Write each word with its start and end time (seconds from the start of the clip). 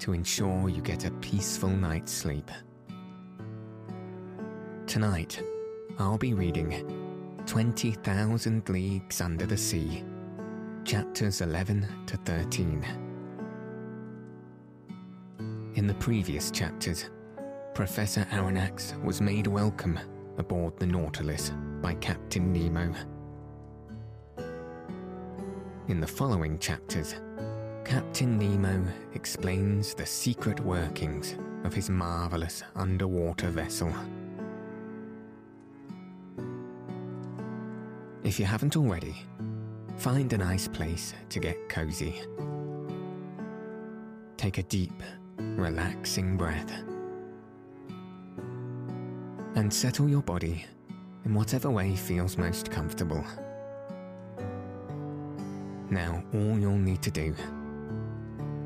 to 0.00 0.12
ensure 0.14 0.68
you 0.68 0.80
get 0.82 1.04
a 1.04 1.10
peaceful 1.12 1.68
night's 1.68 2.12
sleep. 2.12 2.50
Tonight, 4.86 5.42
I'll 5.98 6.18
be 6.18 6.34
reading 6.34 7.36
20,000 7.46 8.68
Leagues 8.68 9.20
Under 9.20 9.46
the 9.46 9.56
Sea, 9.56 10.02
chapters 10.84 11.42
11 11.42 11.86
to 12.06 12.16
13. 12.16 12.84
In 15.74 15.86
the 15.86 15.94
previous 15.94 16.50
chapters, 16.50 17.10
Professor 17.74 18.26
Aronnax 18.32 19.00
was 19.04 19.20
made 19.20 19.46
welcome 19.46 19.98
aboard 20.38 20.78
the 20.78 20.86
Nautilus 20.86 21.52
by 21.80 21.94
Captain 21.94 22.52
Nemo. 22.52 22.92
In 25.88 26.00
the 26.00 26.06
following 26.06 26.58
chapters, 26.58 27.14
Captain 27.90 28.38
Nemo 28.38 28.86
explains 29.14 29.94
the 29.94 30.06
secret 30.06 30.60
workings 30.60 31.34
of 31.64 31.74
his 31.74 31.90
marvelous 31.90 32.62
underwater 32.76 33.48
vessel. 33.48 33.92
If 38.22 38.38
you 38.38 38.46
haven't 38.46 38.76
already, 38.76 39.16
find 39.96 40.32
a 40.32 40.38
nice 40.38 40.68
place 40.68 41.14
to 41.30 41.40
get 41.40 41.68
cozy. 41.68 42.22
Take 44.36 44.58
a 44.58 44.62
deep, 44.62 45.02
relaxing 45.36 46.36
breath. 46.36 46.70
And 49.56 49.74
settle 49.74 50.08
your 50.08 50.22
body 50.22 50.64
in 51.24 51.34
whatever 51.34 51.68
way 51.68 51.96
feels 51.96 52.38
most 52.38 52.70
comfortable. 52.70 53.24
Now, 55.90 56.22
all 56.32 56.56
you'll 56.56 56.78
need 56.78 57.02
to 57.02 57.10
do 57.10 57.34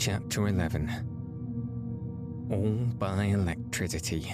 Chapter 0.00 0.48
11 0.48 0.88
All 2.50 2.86
by 2.96 3.24
Electricity. 3.24 4.32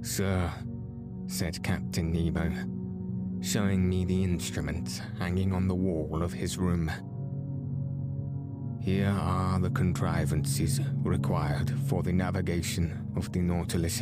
Sir, 0.00 0.50
said 1.26 1.62
Captain 1.62 2.10
Nemo, 2.10 2.50
showing 3.42 3.86
me 3.86 4.06
the 4.06 4.24
instruments 4.24 5.02
hanging 5.18 5.52
on 5.52 5.68
the 5.68 5.74
wall 5.74 6.22
of 6.22 6.32
his 6.32 6.56
room. 6.56 6.90
Here 8.80 9.14
are 9.14 9.60
the 9.60 9.68
contrivances 9.68 10.80
required 11.02 11.78
for 11.88 12.02
the 12.02 12.14
navigation 12.14 13.06
of 13.16 13.30
the 13.32 13.40
Nautilus. 13.40 14.00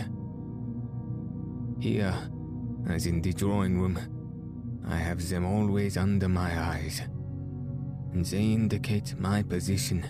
Here, 1.81 2.15
as 2.89 3.07
in 3.07 3.21
the 3.21 3.33
drawing 3.33 3.81
room, 3.81 3.99
I 4.87 4.97
have 4.97 5.29
them 5.29 5.45
always 5.45 5.97
under 5.97 6.29
my 6.29 6.59
eyes, 6.59 7.03
and 8.13 8.25
they 8.25 8.53
indicate 8.53 9.19
my 9.19 9.43
position 9.43 10.05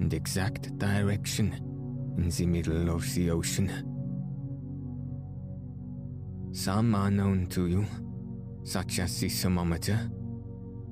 and 0.00 0.12
exact 0.12 0.76
direction 0.78 1.52
in 2.16 2.28
the 2.28 2.46
middle 2.46 2.90
of 2.90 3.14
the 3.14 3.30
ocean. 3.30 3.70
Some 6.52 6.94
are 6.94 7.10
known 7.10 7.46
to 7.48 7.66
you, 7.66 7.86
such 8.64 8.98
as 8.98 9.20
the 9.20 9.28
thermometer, 9.28 9.96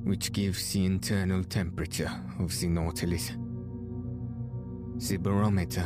which 0.04 0.32
gives 0.32 0.72
the 0.72 0.86
internal 0.86 1.44
temperature 1.44 2.10
of 2.38 2.58
the 2.58 2.68
Nautilus, 2.68 3.32
the 5.08 5.16
barometer, 5.16 5.84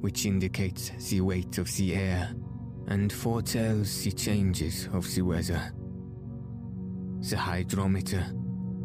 which 0.00 0.26
indicates 0.26 0.90
the 1.10 1.20
weight 1.20 1.58
of 1.58 1.74
the 1.76 1.94
air 1.94 2.34
and 2.88 3.12
foretells 3.12 4.02
the 4.02 4.12
changes 4.12 4.88
of 4.92 5.12
the 5.14 5.22
weather 5.22 5.72
the 7.30 7.36
hygrometer, 7.36 8.22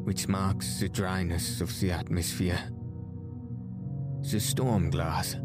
which 0.03 0.27
marks 0.27 0.79
the 0.79 0.87
dryness 0.87 1.59
of 1.59 1.79
the 1.79 1.91
atmosphere, 1.91 2.59
the 4.31 4.39
storm 4.39 4.91
glass, 4.91 5.35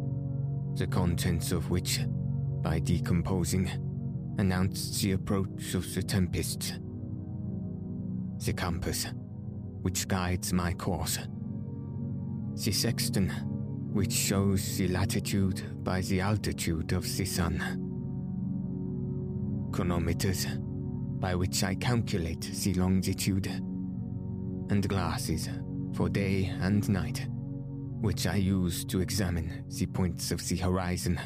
the 0.75 0.86
contents 0.86 1.52
of 1.52 1.70
which, 1.70 2.00
by 2.60 2.78
decomposing, 2.78 3.70
announced 4.38 5.02
the 5.02 5.12
approach 5.12 5.75
of 5.75 5.94
the 5.94 6.02
tempest, 6.02 6.81
the 8.44 8.52
compass, 8.52 9.06
which 9.81 10.06
guides 10.06 10.52
my 10.52 10.72
course, 10.75 11.19
the 12.56 12.72
sextant, 12.72 13.32
which 13.92 14.12
shows 14.12 14.76
the 14.76 14.88
latitude 14.88 15.82
by 15.82 16.02
the 16.02 16.20
altitude 16.20 16.92
of 16.92 17.04
the 17.16 17.25
sun, 17.25 17.58
chronometers, 19.70 20.47
by 21.22 21.36
which 21.36 21.62
I 21.62 21.76
calculate 21.76 22.40
the 22.40 22.74
longitude, 22.74 23.46
and 23.46 24.88
glasses 24.88 25.48
for 25.94 26.08
day 26.08 26.52
and 26.60 26.86
night, 26.88 27.28
which 28.00 28.26
I 28.26 28.34
use 28.34 28.84
to 28.86 29.00
examine 29.00 29.64
the 29.68 29.86
points 29.86 30.32
of 30.32 30.46
the 30.48 30.56
horizon 30.56 31.20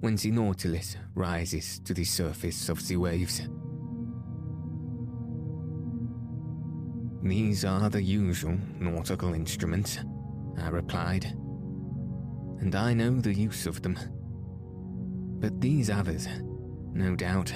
when 0.00 0.16
the 0.16 0.30
Nautilus 0.32 0.98
rises 1.14 1.78
to 1.86 1.94
the 1.94 2.04
surface 2.04 2.68
of 2.68 2.86
the 2.86 2.98
waves. 2.98 3.40
These 7.22 7.64
are 7.64 7.88
the 7.88 8.02
usual 8.02 8.58
nautical 8.78 9.32
instruments, 9.32 9.98
I 10.60 10.68
replied, 10.68 11.24
and 12.60 12.74
I 12.74 12.92
know 12.92 13.18
the 13.18 13.32
use 13.32 13.66
of 13.66 13.80
them. 13.80 13.98
But 15.40 15.58
these 15.62 15.88
others, 15.88 16.28
no 16.92 17.16
doubt, 17.16 17.54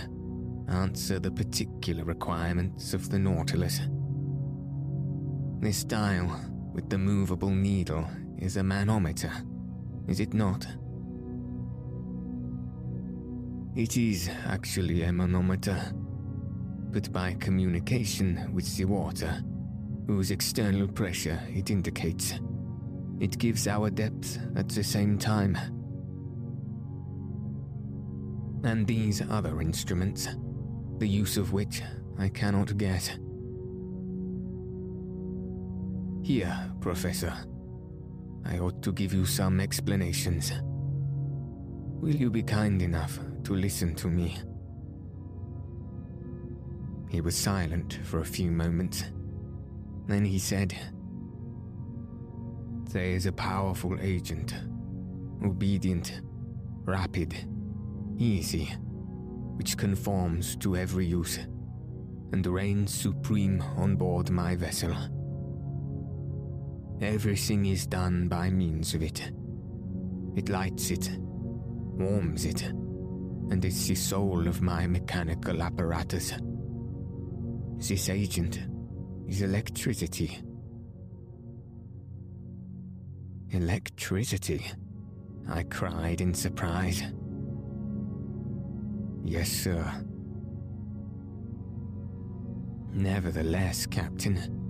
answer 0.71 1.19
the 1.19 1.31
particular 1.31 2.05
requirements 2.05 2.95
of 2.95 3.11
the 3.11 3.19
Nautilus. 3.19 3.81
This 5.61 5.85
dial 5.85 6.41
with 6.73 6.89
the 6.89 6.99
movable 6.99 7.51
needle 7.51 8.07
is 8.39 8.57
a 8.57 8.63
manometer, 8.63 9.33
is 10.09 10.21
it 10.21 10.33
not? 10.33 10.67
It 13.77 13.97
is 13.97 14.31
actually 14.47 15.03
a 15.03 15.13
manometer, 15.13 15.93
but 16.93 17.13
by 17.13 17.35
communication 17.35 18.51
with 18.53 18.77
the 18.77 18.85
water, 18.85 19.45
whose 20.07 20.31
external 20.31 20.89
pressure 20.89 21.41
it 21.49 21.71
indicates, 21.71 22.35
it 23.21 23.39
gives 23.39 23.69
our 23.69 23.91
depth 23.91 24.39
at 24.57 24.69
the 24.69 24.83
same 24.83 25.19
time. 25.19 25.57
And 28.65 28.87
these 28.87 29.23
other 29.31 29.61
instruments 29.61 30.29
the 31.01 31.09
use 31.09 31.39
of 31.39 31.55
which 31.55 31.83
I 32.19 32.29
cannot 32.29 32.77
get. 32.77 33.19
Here, 36.23 36.55
Professor, 36.79 37.33
I 38.45 38.59
ought 38.59 38.83
to 38.83 38.93
give 38.93 39.15
you 39.15 39.25
some 39.25 39.61
explanations. 39.61 40.53
Will 42.03 42.15
you 42.15 42.31
be 42.31 42.43
kind 42.43 42.83
enough 42.83 43.19
to 43.45 43.55
listen 43.55 43.95
to 43.95 44.09
me? 44.09 44.37
He 47.09 47.23
was 47.23 47.35
silent 47.35 47.99
for 48.05 48.21
a 48.21 48.25
few 48.25 48.51
moments. 48.51 49.05
Then 50.07 50.27
he 50.27 50.39
said, 50.39 50.77
There 52.93 53.05
is 53.05 53.25
a 53.25 53.33
powerful 53.33 53.97
agent, 54.03 54.55
obedient, 55.43 56.21
rapid, 56.85 57.35
easy 58.19 58.71
which 59.61 59.77
conforms 59.77 60.57
to 60.57 60.75
every 60.75 61.05
use, 61.05 61.39
and 62.33 62.47
reigns 62.47 62.95
supreme 62.95 63.61
on 63.77 63.95
board 63.95 64.31
my 64.31 64.57
vessel. 64.57 64.97
Everything 67.03 67.67
is 67.67 67.87
done 67.87 68.27
by 68.27 68.49
means 68.49 68.95
of 68.95 69.03
it. 69.03 69.31
It 70.35 70.49
lights 70.49 70.91
it, 70.91 71.11
warms 71.21 72.47
it, 72.47 72.63
and 72.63 73.63
is 73.63 73.87
the 73.87 73.95
soul 73.95 74.49
of 74.49 74.63
my 74.63 74.87
mechanical 74.87 75.61
apparatus. 75.61 76.33
This 77.77 78.09
agent 78.09 78.61
is 79.29 79.43
electricity. 79.43 80.41
Electricity? 83.51 84.73
I 85.51 85.65
cried 85.65 86.23
in 86.23 86.33
surprise. 86.33 87.03
Yes, 89.25 89.49
sir. 89.49 90.05
Nevertheless, 92.93 93.87
Captain, 93.87 94.61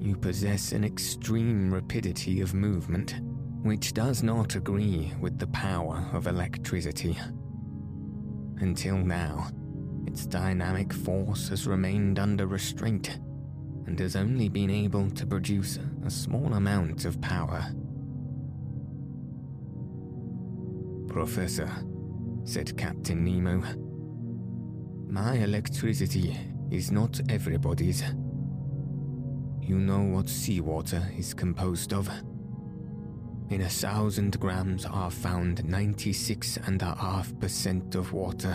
you 0.00 0.16
possess 0.16 0.72
an 0.72 0.84
extreme 0.84 1.72
rapidity 1.72 2.40
of 2.40 2.54
movement, 2.54 3.20
which 3.62 3.92
does 3.92 4.22
not 4.22 4.54
agree 4.54 5.12
with 5.20 5.38
the 5.38 5.48
power 5.48 6.08
of 6.12 6.26
electricity. 6.26 7.18
Until 8.60 8.96
now, 8.96 9.48
its 10.06 10.26
dynamic 10.26 10.92
force 10.92 11.48
has 11.48 11.66
remained 11.66 12.18
under 12.18 12.46
restraint 12.46 13.18
and 13.86 13.98
has 13.98 14.16
only 14.16 14.48
been 14.48 14.70
able 14.70 15.10
to 15.10 15.26
produce 15.26 15.78
a 16.04 16.10
small 16.10 16.54
amount 16.54 17.04
of 17.04 17.20
power. 17.20 17.64
Professor, 21.08 21.70
said 22.44 22.76
Captain 22.76 23.24
Nemo, 23.24 23.62
my 25.10 25.36
electricity 25.36 26.36
is 26.70 26.92
not 26.92 27.18
everybody's. 27.30 28.02
You 29.62 29.78
know 29.78 30.00
what 30.00 30.28
seawater 30.28 31.02
is 31.16 31.32
composed 31.32 31.94
of. 31.94 32.10
In 33.48 33.62
a 33.62 33.68
thousand 33.68 34.38
grams 34.38 34.84
are 34.84 35.10
found 35.10 35.64
96.5% 35.64 37.94
of 37.94 38.12
water 38.12 38.54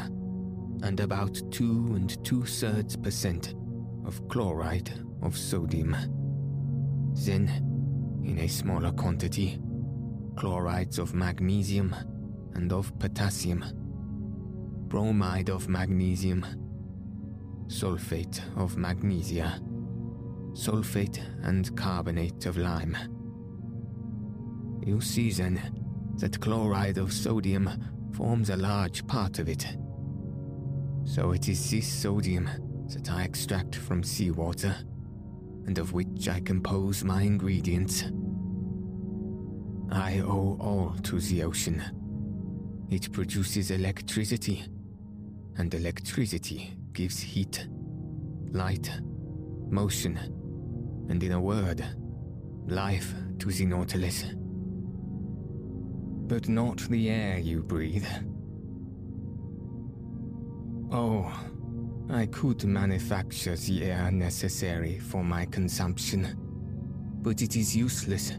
and 0.83 0.99
about 0.99 1.41
2 1.51 1.93
and 1.95 2.23
2 2.23 2.45
thirds 2.45 2.95
percent 2.97 3.55
of 4.05 4.27
chloride 4.27 4.91
of 5.23 5.35
sodium. 5.35 5.95
Then, 7.25 7.49
in 8.23 8.37
a 8.39 8.47
smaller 8.47 8.91
quantity, 8.91 9.59
chlorides 10.35 10.99
of 10.99 11.15
magnesium 11.15 11.95
and 12.53 12.71
of 12.71 12.95
potassium, 12.99 13.65
bromide 14.93 15.49
of 15.49 15.67
magnesium, 15.67 16.45
sulfate 17.65 18.39
of 18.55 18.77
magnesia, 18.77 19.59
sulfate 20.51 21.19
and 21.41 21.75
carbonate 21.75 22.45
of 22.45 22.57
lime. 22.57 22.95
You 24.85 25.01
see 25.01 25.31
then 25.31 25.59
that 26.19 26.39
chloride 26.39 26.99
of 26.99 27.11
sodium 27.11 27.71
forms 28.15 28.51
a 28.51 28.55
large 28.55 29.07
part 29.07 29.39
of 29.39 29.49
it. 29.49 29.65
So 31.05 31.31
it 31.31 31.49
is 31.49 31.71
this 31.71 31.87
sodium 31.91 32.47
that 32.89 33.09
I 33.09 33.23
extract 33.23 33.73
from 33.73 34.03
seawater 34.03 34.75
and 35.65 35.79
of 35.79 35.93
which 35.93 36.29
I 36.29 36.39
compose 36.39 37.03
my 37.03 37.23
ingredients. 37.23 38.03
I 39.91 40.19
owe 40.19 40.55
all 40.61 40.95
to 41.01 41.19
the 41.19 41.41
ocean. 41.41 41.81
It 42.91 43.11
produces 43.11 43.71
electricity, 43.71 44.67
and 45.57 45.73
electricity 45.73 46.73
gives 46.93 47.19
heat, 47.19 47.67
light, 48.51 48.89
motion, 49.69 50.17
and 51.09 51.21
in 51.23 51.33
a 51.33 51.39
word, 51.41 51.85
life 52.67 53.13
to 53.39 53.51
the 53.51 53.65
Nautilus. 53.65 54.25
But 56.27 56.49
not 56.49 56.77
the 56.89 57.09
air 57.09 57.39
you 57.39 57.63
breathe. 57.63 58.07
Oh, 60.91 61.31
I 62.09 62.27
could 62.27 62.63
manufacture 62.65 63.55
the 63.55 63.83
air 63.85 64.11
necessary 64.11 64.99
for 64.99 65.23
my 65.23 65.45
consumption, 65.45 66.35
but 67.21 67.41
it 67.41 67.55
is 67.55 67.75
useless 67.75 68.33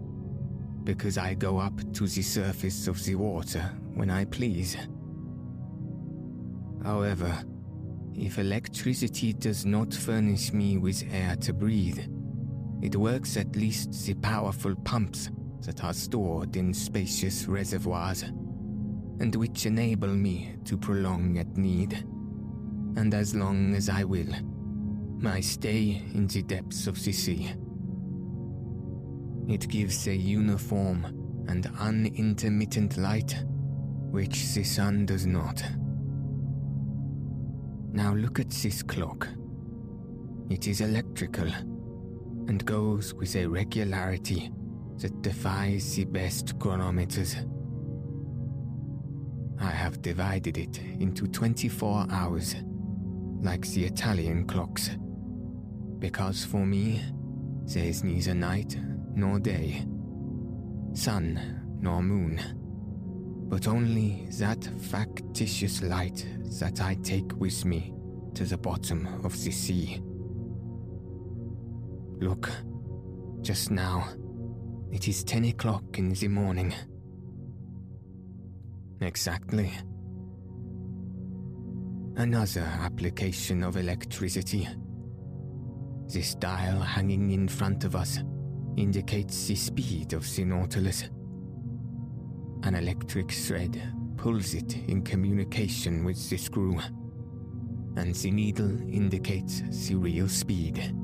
because 0.85 1.19
I 1.19 1.35
go 1.35 1.59
up 1.59 1.81
to 1.95 2.07
the 2.07 2.23
surface 2.23 2.87
of 2.87 3.03
the 3.05 3.15
water 3.15 3.63
when 3.95 4.11
I 4.11 4.27
please. 4.27 4.77
However, 6.85 7.37
if 8.15 8.39
electricity 8.39 9.33
does 9.33 9.65
not 9.65 9.93
furnish 9.93 10.53
me 10.53 10.79
with 10.79 11.03
air 11.11 11.37
to 11.37 11.53
breathe, 11.53 12.07
it 12.83 12.95
works 12.95 13.37
at 13.37 13.57
least 13.57 13.93
the 14.07 14.15
powerful 14.15 14.75
pumps 14.77 15.31
that 15.63 15.83
are 15.83 15.95
stored 15.95 16.57
in 16.57 16.75
spacious 16.75 17.47
reservoirs, 17.47 18.23
and 18.23 19.35
which 19.35 19.67
enable 19.67 20.09
me 20.09 20.57
to 20.65 20.77
prolong 20.77 21.39
at 21.39 21.57
need 21.57 22.05
and 22.97 23.13
as 23.15 23.35
long 23.35 23.75
as 23.75 23.89
I 23.89 24.05
will, 24.05 24.33
my 25.19 25.41
stay 25.41 26.03
in 26.15 26.27
the 26.27 26.43
depths 26.43 26.87
of 26.87 27.03
the 27.03 27.13
sea. 27.13 27.53
It 29.49 29.69
gives 29.69 30.07
a 30.07 30.15
uniform 30.15 31.05
and 31.49 31.69
unintermittent 31.79 32.97
light, 32.97 33.45
which 34.11 34.55
the 34.55 34.65
sun 34.65 35.07
does 35.07 35.27
not. 35.27 35.63
Now 37.95 38.13
look 38.13 38.41
at 38.41 38.51
this 38.51 38.83
clock. 38.83 39.29
It 40.51 40.67
is 40.67 40.81
electrical 40.81 41.47
and 41.47 42.67
goes 42.67 43.15
with 43.15 43.37
a 43.37 43.47
regularity 43.47 44.51
that 44.99 45.23
defies 45.23 45.95
the 45.95 46.05
best 46.05 46.59
chronometers. 46.59 47.37
I 49.61 49.71
have 49.71 50.03
divided 50.03 50.59
it 50.59 50.81
into 50.99 51.29
24 51.29 52.07
hours 52.11 52.57
like 53.43 53.65
the 53.69 53.85
Italian 53.85 54.45
clocks. 54.49 54.91
Because 56.01 56.45
for 56.45 56.67
me, 56.67 57.01
there's 57.65 58.03
neither 58.03 58.35
night 58.35 58.77
nor 59.15 59.39
day, 59.39 59.87
sun 60.95 61.79
nor 61.81 62.03
moon, 62.03 62.41
but 63.49 63.69
only 63.69 64.27
that 64.39 64.65
factitious 64.81 65.83
light 65.83 66.27
that 66.61 66.81
I 66.81 66.95
take 67.03 67.35
with 67.37 67.65
me 67.65 67.95
to 68.35 68.45
the 68.45 68.59
bottom 68.59 69.07
of 69.25 69.33
the 69.45 69.51
sea. 69.51 70.01
Look, 72.21 72.51
just 73.43 73.71
now, 73.71 74.09
it 74.91 75.09
is 75.09 75.25
ten 75.25 75.45
o'clock 75.45 75.99
in 75.99 76.15
the 76.15 76.29
morning. 76.29 76.75
Exactly. 79.01 79.73
Another 82.17 82.63
application 82.81 83.63
of 83.63 83.77
electricity. 83.77 84.69
This 86.07 86.35
dial 86.35 86.81
hanging 86.81 87.33
in 87.33 87.49
front 87.49 87.85
of 87.85 87.97
us 87.97 88.21
indicates 88.77 89.47
the 89.47 89.57
speed 89.57 90.13
of 90.13 90.25
the 90.35 90.45
Nautilus. 90.45 91.11
An 92.65 92.75
electric 92.77 93.31
thread 93.31 93.93
pulls 94.17 94.55
it 94.55 94.79
in 94.89 95.03
communication 95.03 96.03
with 96.03 96.31
the 96.31 96.39
screw, 96.39 96.81
and 97.97 98.15
the 98.15 98.31
needle 98.31 98.81
indicates 98.91 99.61
the 99.87 99.97
real 99.97 100.27
speed. 100.27 100.95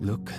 Look, 0.00 0.32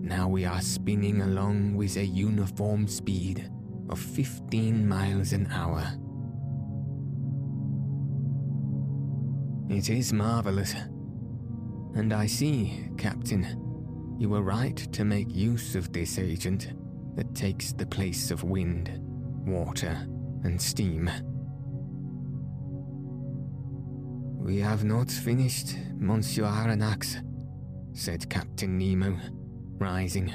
now 0.00 0.26
we 0.26 0.44
are 0.44 0.60
spinning 0.60 1.22
along 1.22 1.76
with 1.76 1.96
a 1.96 2.04
uniform 2.04 2.88
speed 2.88 3.48
of 3.88 4.00
15 4.00 4.88
miles 4.88 5.32
an 5.32 5.46
hour. 5.52 5.84
It 9.70 9.90
is 9.90 10.12
marvelous. 10.12 10.74
And 11.94 12.12
I 12.12 12.26
see, 12.26 12.88
Captain, 12.98 13.44
you 14.18 14.28
were 14.28 14.42
right 14.42 14.76
to 14.76 15.04
make 15.04 15.32
use 15.32 15.76
of 15.76 15.92
this 15.92 16.18
agent 16.18 16.72
that 17.18 17.34
takes 17.34 17.72
the 17.72 17.84
place 17.84 18.30
of 18.30 18.44
wind, 18.44 18.92
water, 19.44 20.06
and 20.44 20.62
steam. 20.62 21.10
We 24.36 24.60
have 24.60 24.84
not 24.84 25.10
finished, 25.10 25.74
Monsieur 25.96 26.44
Aronnax, 26.44 27.20
said 27.92 28.30
Captain 28.30 28.78
Nemo, 28.78 29.16
rising. 29.78 30.32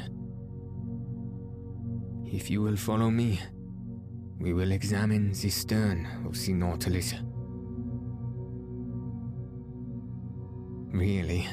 If 2.26 2.52
you 2.52 2.62
will 2.62 2.76
follow 2.76 3.10
me, 3.10 3.40
we 4.38 4.52
will 4.52 4.74
examine 4.74 5.32
the 5.32 5.50
stern 5.52 6.06
of 6.26 6.38
the 6.38 6.52
Nautilus. 6.52 7.14
Really, 10.92 11.48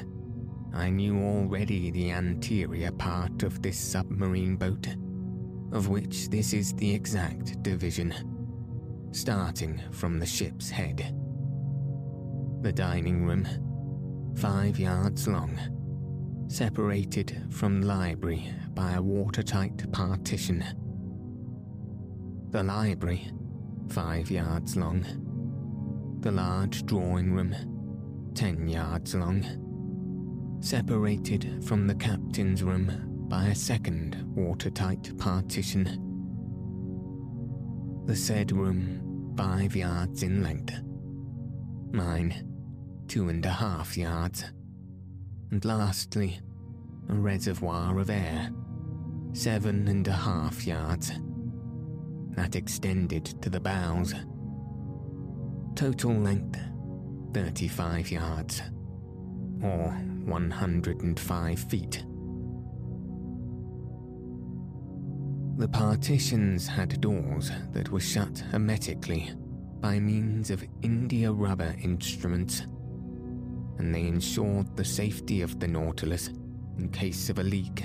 I 0.74 0.90
knew 0.90 1.22
already 1.22 1.92
the 1.92 2.10
anterior 2.10 2.90
part 2.90 3.44
of 3.44 3.62
this 3.62 3.78
submarine 3.78 4.56
boat, 4.56 4.88
of 5.72 5.88
which 5.88 6.28
this 6.28 6.52
is 6.52 6.72
the 6.74 6.92
exact 6.92 7.62
division, 7.62 8.14
starting 9.12 9.80
from 9.92 10.18
the 10.18 10.26
ship's 10.26 10.68
head. 10.70 11.14
The 12.62 12.72
dining 12.72 13.24
room, 13.24 13.46
five 14.36 14.78
yards 14.78 15.28
long, 15.28 15.58
separated 16.48 17.46
from 17.50 17.80
the 17.80 17.86
library 17.86 18.52
by 18.74 18.92
a 18.92 19.02
watertight 19.02 19.90
partition. 19.92 20.64
The 22.50 22.62
library, 22.62 23.30
five 23.88 24.30
yards 24.30 24.76
long. 24.76 25.06
The 26.20 26.32
large 26.32 26.84
drawing 26.84 27.32
room, 27.32 27.54
ten 28.34 28.68
yards 28.68 29.14
long. 29.14 30.58
Separated 30.60 31.64
from 31.64 31.86
the 31.86 31.94
captain's 31.94 32.62
room 32.62 33.09
by 33.30 33.46
a 33.46 33.54
second 33.54 34.16
watertight 34.34 35.16
partition. 35.16 35.84
The 38.06 38.16
said 38.16 38.50
room, 38.50 39.32
five 39.36 39.76
yards 39.76 40.24
in 40.24 40.42
length. 40.42 40.74
Mine, 41.92 42.44
two 43.06 43.28
and 43.28 43.46
a 43.46 43.50
half 43.50 43.96
yards. 43.96 44.44
And 45.52 45.64
lastly, 45.64 46.40
a 47.08 47.14
reservoir 47.14 48.00
of 48.00 48.10
air, 48.10 48.50
seven 49.32 49.86
and 49.86 50.08
a 50.08 50.12
half 50.12 50.66
yards. 50.66 51.12
That 52.30 52.56
extended 52.56 53.26
to 53.42 53.48
the 53.48 53.60
bows. 53.60 54.12
Total 55.76 56.12
length, 56.12 56.58
35 57.32 58.10
yards, 58.10 58.60
or 59.62 59.92
105 60.24 61.58
feet. 61.60 62.04
The 65.60 65.68
partitions 65.68 66.66
had 66.66 67.02
doors 67.02 67.50
that 67.72 67.90
were 67.90 68.00
shut 68.00 68.38
hermetically 68.50 69.30
by 69.78 70.00
means 70.00 70.48
of 70.48 70.64
India 70.80 71.30
rubber 71.30 71.74
instruments, 71.82 72.60
and 73.76 73.94
they 73.94 74.06
ensured 74.06 74.74
the 74.74 74.86
safety 74.86 75.42
of 75.42 75.60
the 75.60 75.68
Nautilus 75.68 76.30
in 76.78 76.88
case 76.88 77.28
of 77.28 77.40
a 77.40 77.42
leak. 77.42 77.82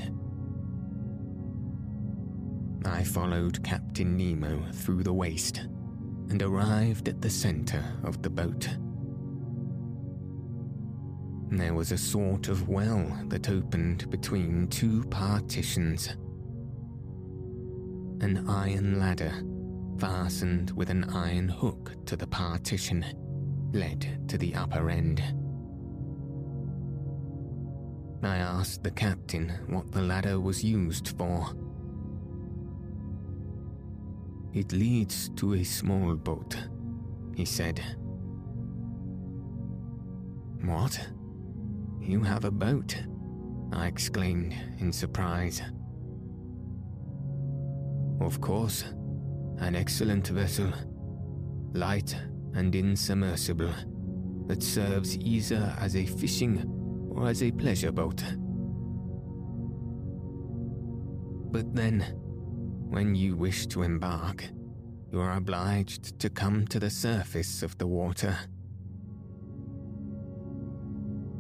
I 2.86 3.04
followed 3.04 3.62
Captain 3.62 4.16
Nemo 4.16 4.64
through 4.72 5.04
the 5.04 5.12
waist 5.12 5.68
and 6.30 6.42
arrived 6.42 7.10
at 7.10 7.20
the 7.22 7.30
center 7.30 7.84
of 8.06 8.22
the 8.22 8.30
boat. 8.30 8.70
There 11.50 11.74
was 11.74 11.92
a 11.92 11.98
sort 11.98 12.48
of 12.48 12.70
well 12.70 13.06
that 13.28 13.50
opened 13.50 14.10
between 14.10 14.70
two 14.70 15.04
partitions. 15.10 16.16
An 18.22 18.46
iron 18.48 19.00
ladder, 19.00 19.34
fastened 20.00 20.72
with 20.72 20.90
an 20.90 21.04
iron 21.06 21.50
hook 21.50 21.94
to 22.06 22.16
the 22.16 22.28
partition, 22.28 23.06
led 23.74 24.28
to 24.30 24.38
the 24.38 24.56
upper 24.56 24.90
end. 24.90 25.22
I 28.24 28.38
asked 28.38 28.84
the 28.84 28.92
captain 28.92 29.50
what 29.68 29.92
the 29.92 30.02
ladder 30.02 30.40
was 30.40 30.64
used 30.64 31.10
for. 31.18 31.50
It 34.54 34.72
leads 34.72 35.30
to 35.36 35.56
a 35.56 35.64
small 35.64 36.16
boat, 36.16 36.56
he 37.36 37.44
said. 37.44 37.82
What? 40.64 41.00
You 42.00 42.22
have 42.22 42.46
a 42.46 42.52
boat? 42.52 42.96
I 43.74 43.88
exclaimed 43.88 44.56
in 44.80 44.94
surprise. 44.94 45.62
Of 48.20 48.42
course, 48.42 48.84
an 49.60 49.76
excellent 49.76 50.28
vessel, 50.28 50.72
light 51.74 52.16
and 52.54 52.74
insubmersible, 52.74 53.74
that 54.48 54.64
serves 54.64 55.18
either 55.18 55.76
as 55.80 55.96
a 55.96 56.06
fishing 56.06 56.64
or 57.16 57.28
as 57.28 57.44
a 57.44 57.52
pleasure 57.52 57.92
boat. 57.92 58.24
But 61.52 61.76
then, 61.76 62.02
when 62.90 63.16
you 63.16 63.36
wish 63.36 63.68
to 63.68 63.84
embark, 63.84 64.46
you 65.12 65.20
are 65.20 65.38
obliged 65.38 66.20
to 66.20 66.30
come 66.30 66.68
to 66.68 66.80
the 66.80 66.90
surface 66.90 67.64
of 67.64 67.78
the 67.78 67.88
water. 67.88 68.38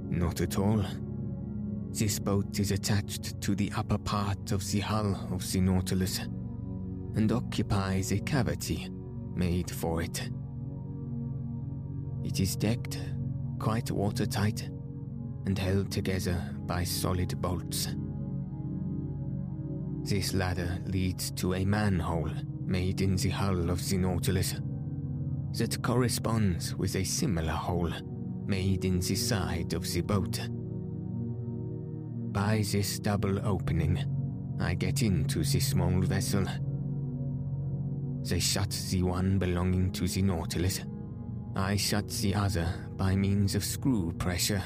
Not 0.10 0.41
at 0.41 0.58
all. 0.58 0.84
This 1.91 2.20
boat 2.20 2.60
is 2.60 2.72
attached 2.72 3.41
to 3.41 3.55
the 3.55 3.72
upper 3.75 3.98
part 3.98 4.51
of 4.51 4.65
the 4.72 4.79
hull 4.79 5.29
of 5.32 5.50
the 5.51 5.62
Nautilus 5.62 6.22
and 7.15 7.31
occupies 7.31 8.12
a 8.12 8.19
cavity 8.19 8.89
made 9.36 9.69
for 9.72 10.01
it. 10.01 10.29
It 12.24 12.39
is 12.39 12.55
decked, 12.55 13.00
quite 13.60 13.91
watertight, 13.91 14.69
and 15.45 15.57
held 15.57 15.91
together 15.91 16.41
by 16.65 16.84
solid 16.84 17.39
bolts. 17.41 17.89
This 20.03 20.34
ladder 20.34 20.79
leads 20.86 21.31
to 21.31 21.53
a 21.53 21.65
manhole 21.65 22.31
made 22.65 23.01
in 23.01 23.15
the 23.15 23.29
hull 23.29 23.69
of 23.69 23.88
the 23.88 23.98
Nautilus 23.98 24.55
that 25.53 25.81
corresponds 25.81 26.75
with 26.75 26.95
a 26.95 27.03
similar 27.03 27.53
hole 27.53 27.91
made 28.45 28.86
in 28.86 29.00
the 29.00 29.15
side 29.15 29.74
of 29.74 29.91
the 29.91 30.01
boat. 30.01 30.39
By 32.31 32.63
this 32.69 33.00
double 33.00 33.39
opening, 33.48 34.03
I 34.60 34.74
get 34.74 35.01
into 35.01 35.43
the 35.43 35.60
small 35.60 36.01
vessel. 36.01 36.45
They 38.27 38.39
shut 38.39 38.72
the 38.89 39.03
one 39.03 39.38
belonging 39.38 39.91
to 39.91 40.08
the 40.08 40.24
Nautilus. 40.24 40.82
I 41.55 41.75
shut 41.75 42.10
the 42.10 42.34
other 42.34 42.67
by 42.98 43.15
means 43.15 43.53
of 43.53 43.63
screw 43.63 44.13
pressure. 44.13 44.63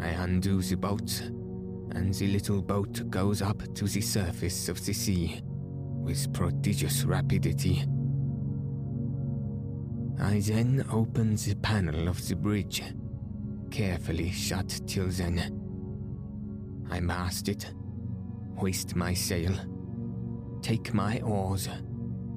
I 0.00 0.08
undo 0.08 0.60
the 0.62 0.76
bolts, 0.76 1.20
and 1.20 2.12
the 2.12 2.26
little 2.26 2.60
boat 2.60 3.08
goes 3.08 3.40
up 3.40 3.62
to 3.74 3.84
the 3.84 4.00
surface 4.00 4.68
of 4.68 4.84
the 4.84 4.92
sea 4.92 5.42
with 5.44 6.32
prodigious 6.32 7.04
rapidity. 7.04 7.84
I 10.20 10.40
then 10.40 10.84
open 10.90 11.36
the 11.36 11.54
panel 11.62 12.08
of 12.08 12.26
the 12.26 12.34
bridge, 12.34 12.82
carefully 13.70 14.30
shut 14.30 14.80
till 14.88 15.06
then. 15.06 15.38
I 16.90 16.98
mast 16.98 17.48
it, 17.48 17.72
hoist 18.56 18.96
my 18.96 19.14
sail, 19.14 19.54
take 20.62 20.92
my 20.92 21.20
oars, 21.20 21.68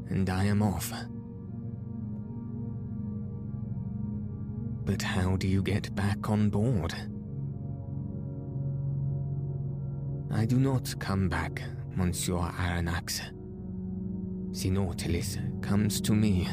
and 0.09 0.29
I 0.29 0.45
am 0.45 0.62
off. 0.62 0.91
But 4.85 5.01
how 5.01 5.35
do 5.35 5.47
you 5.47 5.63
get 5.63 5.93
back 5.95 6.29
on 6.29 6.50
board? 6.50 6.93
I 10.31 10.45
do 10.45 10.59
not 10.59 10.93
come 11.00 11.29
back, 11.29 11.63
Monsieur 11.95 12.35
Aronnax. 12.35 13.21
Nautilus 14.63 15.38
comes 15.62 16.00
to 16.01 16.13
me. 16.13 16.47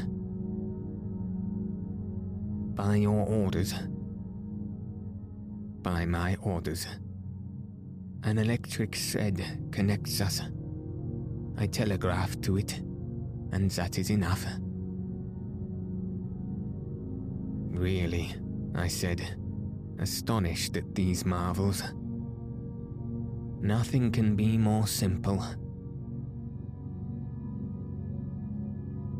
By 2.74 2.96
your 2.96 3.26
orders. 3.26 3.74
By 5.82 6.06
my 6.06 6.36
orders. 6.42 6.86
An 8.24 8.38
electric 8.38 8.94
thread 8.94 9.68
connects 9.72 10.20
us. 10.20 10.42
I 11.58 11.66
telegraph 11.66 12.40
to 12.42 12.56
it, 12.56 12.80
and 13.52 13.70
that 13.72 13.98
is 13.98 14.10
enough. 14.10 14.44
Really, 17.70 18.34
I 18.74 18.88
said, 18.88 19.36
astonished 19.98 20.76
at 20.76 20.94
these 20.94 21.24
marvels. 21.24 21.82
Nothing 23.60 24.10
can 24.10 24.34
be 24.34 24.58
more 24.58 24.86
simple. 24.86 25.44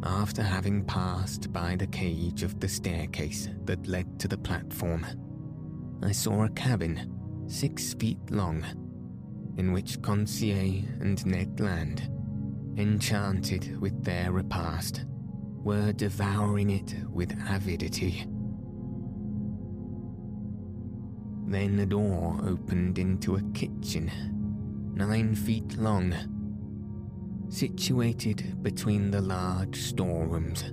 After 0.05 0.43
having 0.43 0.85
passed 0.85 1.53
by 1.53 1.77
the 1.77 1.87
cage 1.87 2.43
of 2.43 2.59
the 2.59 2.69
staircase 2.69 3.49
that 3.67 3.87
led 3.87 4.19
to 4.19 4.29
the 4.29 4.39
platform, 4.39 5.07
I 6.03 6.11
saw 6.11 6.45
a 6.45 6.51
cabin 6.51 7.45
six 7.47 7.95
feet 7.95 8.19
long, 8.31 8.65
in 9.59 9.73
which 9.73 10.03
Conseil 10.03 10.85
and 11.01 11.25
Ned 11.25 11.61
Land, 11.61 12.09
enchanted 12.77 13.81
with 13.81 14.05
their 14.05 14.33
repast, 14.33 15.05
were 15.63 15.93
devouring 15.93 16.71
it 16.71 16.95
with 17.09 17.33
avidity. 17.49 18.27
Then 21.47 21.79
a 21.81 21.87
door 21.87 22.41
opened 22.45 22.99
into 22.99 23.37
a 23.37 23.43
kitchen, 23.53 24.11
nine 24.95 25.35
feet 25.35 25.77
long, 25.77 26.15
situated 27.51 28.63
between 28.63 29.11
the 29.11 29.21
large 29.21 29.77
storerooms. 29.77 30.65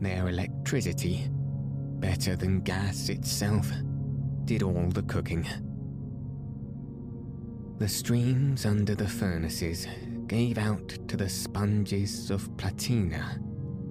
Their 0.00 0.28
electricity, 0.28 1.28
better 2.00 2.34
than 2.34 2.62
gas 2.62 3.08
itself, 3.08 3.70
did 4.46 4.62
all 4.62 4.88
the 4.88 5.02
cooking. 5.02 5.46
The 7.82 7.88
streams 7.88 8.64
under 8.64 8.94
the 8.94 9.08
furnaces 9.08 9.88
gave 10.28 10.56
out 10.56 10.88
to 11.08 11.16
the 11.16 11.28
sponges 11.28 12.30
of 12.30 12.56
platina 12.56 13.40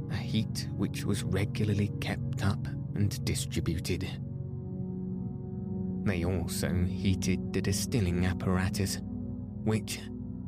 a 0.09 0.15
heat 0.15 0.69
which 0.77 1.03
was 1.03 1.23
regularly 1.23 1.91
kept 1.99 2.45
up 2.45 2.65
and 2.95 3.25
distributed. 3.25 4.07
They 6.05 6.23
also 6.23 6.73
heated 6.73 7.51
the 7.51 7.61
distilling 7.61 8.25
apparatus, 8.25 8.99
which, 9.65 9.99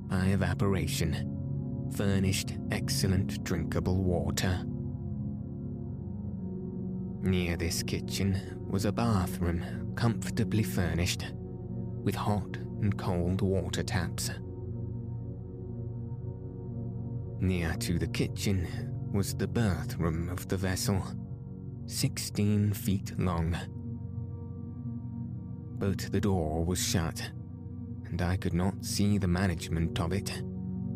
by 0.08 0.28
evaporation, 0.28 1.92
furnished 1.98 2.54
excellent 2.72 3.44
drinkable 3.44 4.06
water. 4.06 4.64
Near 7.22 7.58
this 7.58 7.84
kitchen 7.84 8.66
was 8.70 8.86
a 8.86 8.94
bathroom 8.94 9.92
comfortably 9.98 10.64
furnished, 10.64 11.34
with 12.06 12.16
hot 12.16 12.58
and 12.84 12.98
cold 12.98 13.42
water 13.42 13.82
taps. 13.82 14.30
Near 17.40 17.74
to 17.80 17.98
the 17.98 18.08
kitchen 18.08 18.68
was 19.14 19.34
the 19.34 19.48
berth 19.48 19.96
room 19.98 20.28
of 20.28 20.50
the 20.50 20.58
vessel, 20.58 21.02
16 21.86 22.74
feet 22.74 23.18
long. 23.18 23.58
But 25.80 26.00
the 26.12 26.20
door 26.20 26.66
was 26.66 26.86
shut, 26.86 27.32
and 28.06 28.22
I 28.22 28.36
could 28.36 28.54
not 28.54 28.84
see 28.84 29.18
the 29.18 29.28
management 29.30 30.02
of 30.02 30.12
it, 30.12 30.42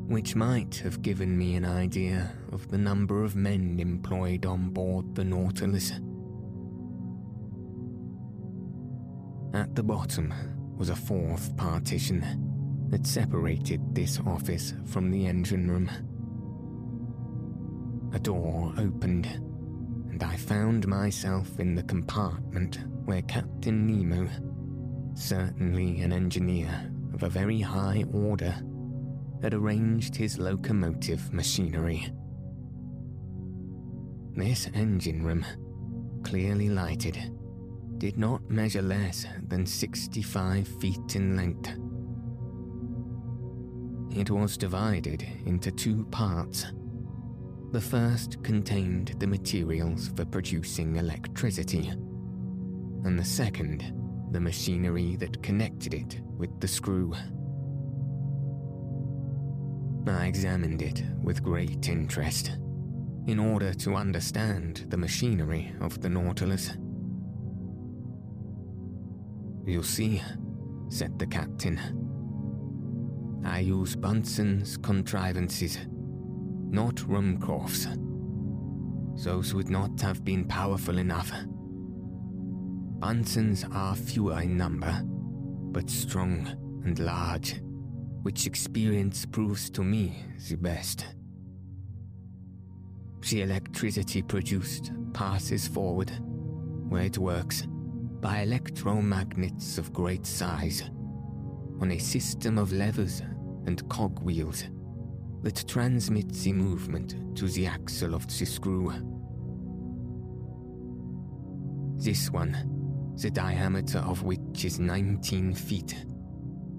which 0.08 0.36
might 0.36 0.76
have 0.84 1.02
given 1.02 1.38
me 1.38 1.56
an 1.56 1.66
idea 1.66 2.34
of 2.52 2.68
the 2.68 2.78
number 2.78 3.24
of 3.24 3.38
men 3.38 3.80
employed 3.80 4.46
on 4.46 4.72
board 4.72 5.16
the 5.16 5.24
Nautilus. 5.24 5.94
At 9.54 9.74
the 9.74 9.84
bottom 9.84 10.34
was 10.78 10.90
a 10.90 10.96
fourth 10.96 11.56
partition 11.58 12.88
that 12.90 13.06
separated 13.06 13.82
this 13.94 14.20
office 14.26 14.74
from 14.86 15.10
the 15.12 15.26
engine 15.26 15.70
room. 15.70 15.90
A 18.14 18.20
door 18.20 18.74
opened, 18.78 19.26
and 19.26 20.24
I 20.24 20.38
found 20.38 20.88
myself 20.88 21.60
in 21.60 21.76
the 21.76 21.84
compartment 21.84 22.80
where 23.06 23.22
Captain 23.24 23.86
Nemo, 23.88 24.30
certainly 25.16 26.02
an 26.02 26.14
engineer 26.14 26.92
of 27.14 27.24
a 27.24 27.30
very 27.30 27.60
high 27.60 28.06
order, 28.14 28.56
had 29.42 29.54
arranged 29.54 30.16
his 30.16 30.38
locomotive 30.38 31.34
machinery. 31.34 32.12
This 34.36 34.70
engine 34.74 35.24
room, 35.24 35.46
clearly 36.24 36.70
lighted, 36.70 37.18
did 37.98 38.18
not 38.18 38.50
measure 38.50 38.82
less 38.82 39.26
than 39.48 39.66
65 39.66 40.68
feet 40.68 41.16
in 41.16 41.36
length. 41.36 41.70
It 44.16 44.30
was 44.30 44.58
divided 44.58 45.26
into 45.46 45.72
two 45.72 46.06
parts. 46.06 46.66
The 47.72 47.82
first 47.82 48.42
contained 48.44 49.16
the 49.20 49.28
materials 49.28 50.10
for 50.16 50.26
producing 50.26 50.96
electricity, 50.96 51.90
and 53.04 53.20
the 53.20 53.26
second, 53.26 53.94
the 54.32 54.40
machinery 54.40 55.16
that 55.18 55.44
connected 55.44 55.94
it 55.94 56.22
with 56.38 56.60
the 56.60 56.68
screw. 56.68 57.14
I 60.08 60.26
examined 60.26 60.82
it 60.82 61.04
with 61.22 61.44
great 61.44 61.90
interest 61.90 62.58
in 63.28 63.40
order 63.40 63.74
to 63.74 63.96
understand 63.96 64.86
the 64.88 64.98
machinery 64.98 65.74
of 65.82 66.02
the 66.02 66.10
Nautilus. 66.10 66.72
You 69.68 69.84
see, 69.84 70.24
said 70.88 71.20
the 71.20 71.28
captain. 71.28 71.78
I 73.46 73.60
use 73.60 73.98
Bunsen's 73.98 74.78
contrivances, 74.78 75.78
not 76.70 76.96
Ruhmkorff's. 76.96 77.90
Those 79.26 79.54
would 79.54 79.70
not 79.70 80.00
have 80.00 80.24
been 80.24 80.46
powerful 80.46 80.98
enough. 80.98 81.34
Bunsen's 83.00 83.66
are 83.74 83.94
fewer 83.94 84.40
in 84.40 84.56
number, 84.56 85.02
but 85.04 85.90
strong 85.90 86.48
and 86.86 86.98
large, 87.00 87.62
which 88.22 88.48
experience 88.48 89.26
proves 89.26 89.70
to 89.72 89.84
me 89.84 90.16
the 90.48 90.56
best. 90.56 91.08
The 93.30 93.42
electricity 93.42 94.22
produced 94.22 94.94
passes 95.12 95.68
forward, 95.68 96.14
where 96.88 97.04
it 97.04 97.18
works 97.18 97.68
by 98.22 98.46
electromagnets 98.46 99.78
of 99.78 99.94
great 99.94 100.26
size 100.26 100.90
on 101.80 101.92
a 101.92 102.00
system 102.00 102.58
of 102.58 102.74
levers 102.74 103.22
and 103.66 103.88
cogwheels 103.90 104.66
that 105.44 105.68
transmits 105.68 106.44
the 106.44 106.54
movement 106.54 107.36
to 107.38 107.48
the 107.48 107.68
axle 107.68 108.16
of 108.16 108.26
the 108.28 108.46
screw. 108.46 108.92
This 111.98 112.32
one, 112.32 113.14
the 113.22 113.30
diameter 113.30 114.00
of 114.00 114.24
which 114.24 114.66
is 114.66 114.80
19 114.80 115.54
feet, 115.54 116.06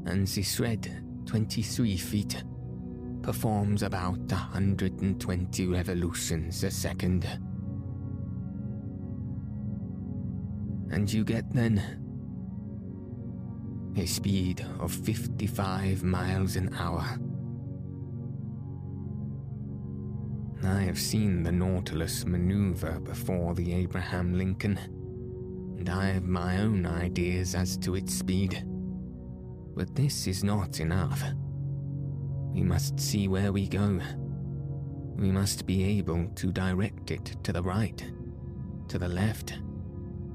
and 0.07 0.27
the 0.27 0.43
thread 0.43 1.05
23 1.27 1.97
feet, 1.97 2.45
performs 3.23 3.83
about 3.83 4.19
120 4.19 5.67
revolutions 5.67 6.65
a 6.65 6.71
second. 6.71 7.27
And 10.91 11.13
you 11.13 11.25
get 11.25 11.53
then 11.53 11.83
a 13.97 14.07
speed 14.07 14.65
of 14.79 14.93
55 14.93 16.03
miles 16.03 16.57
an 16.57 16.73
hour. 16.75 17.19
I 20.65 20.83
have 20.83 20.99
seen 20.99 21.43
the 21.43 21.53
Nautilus 21.53 22.25
maneuver 22.25 23.01
before 23.01 23.55
the 23.55 23.73
Abraham 23.73 24.37
Lincoln, 24.37 24.77
and 25.79 25.89
I 25.89 26.07
have 26.07 26.25
my 26.25 26.59
own 26.59 26.87
ideas 26.87 27.55
as 27.55 27.77
to 27.79 27.95
its 27.95 28.15
speed. 28.15 28.65
But 29.77 29.95
this 29.95 30.27
is 30.27 30.43
not 30.45 30.81
enough. 30.81 31.23
We 32.53 32.63
must 32.63 32.99
see 32.99 33.29
where 33.29 33.53
we 33.53 33.69
go. 33.69 34.01
We 35.17 35.31
must 35.31 35.67
be 35.67 35.85
able 35.99 36.29
to 36.37 36.53
direct 36.53 37.11
it 37.11 37.37
to 37.45 37.53
the 37.53 37.63
right, 37.63 38.05
to 38.89 38.99
the 38.99 39.09
left, 39.09 39.59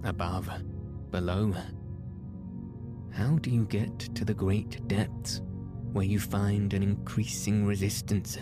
above, 0.03 0.49
below. 1.11 1.53
How 3.11 3.37
do 3.37 3.49
you 3.49 3.65
get 3.65 3.99
to 4.15 4.25
the 4.25 4.33
great 4.33 4.87
depths 4.87 5.41
where 5.91 6.05
you 6.05 6.19
find 6.19 6.73
an 6.73 6.83
increasing 6.83 7.65
resistance, 7.65 8.37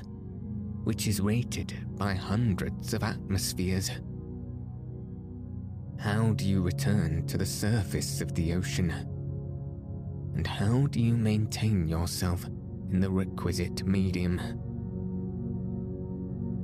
which 0.84 1.08
is 1.08 1.20
rated 1.20 1.74
by 1.98 2.14
hundreds 2.14 2.94
of 2.94 3.04
atmospheres? 3.04 3.92
How 6.00 6.34
do 6.34 6.48
you 6.48 6.62
return 6.62 7.28
to 7.28 7.38
the 7.38 7.46
surface 7.46 8.22
of 8.22 8.34
the 8.34 8.54
ocean? 8.54 8.90
And 10.36 10.48
how 10.48 10.88
do 10.88 11.00
you 11.00 11.16
maintain 11.16 11.88
yourself 11.88 12.46
in 12.92 13.00
the 13.00 13.10
requisite 13.10 13.86
medium? 13.86 14.40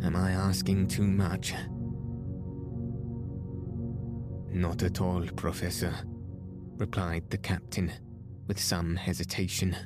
Am 0.03 0.15
I 0.15 0.31
asking 0.31 0.87
too 0.87 1.03
much? 1.03 1.53
Not 4.57 4.81
at 4.81 5.01
all, 5.01 5.23
Professor, 5.35 5.93
replied 6.77 7.29
the 7.29 7.37
captain 7.37 7.91
with 8.47 8.59
some 8.59 8.95
hesitation. 8.95 9.77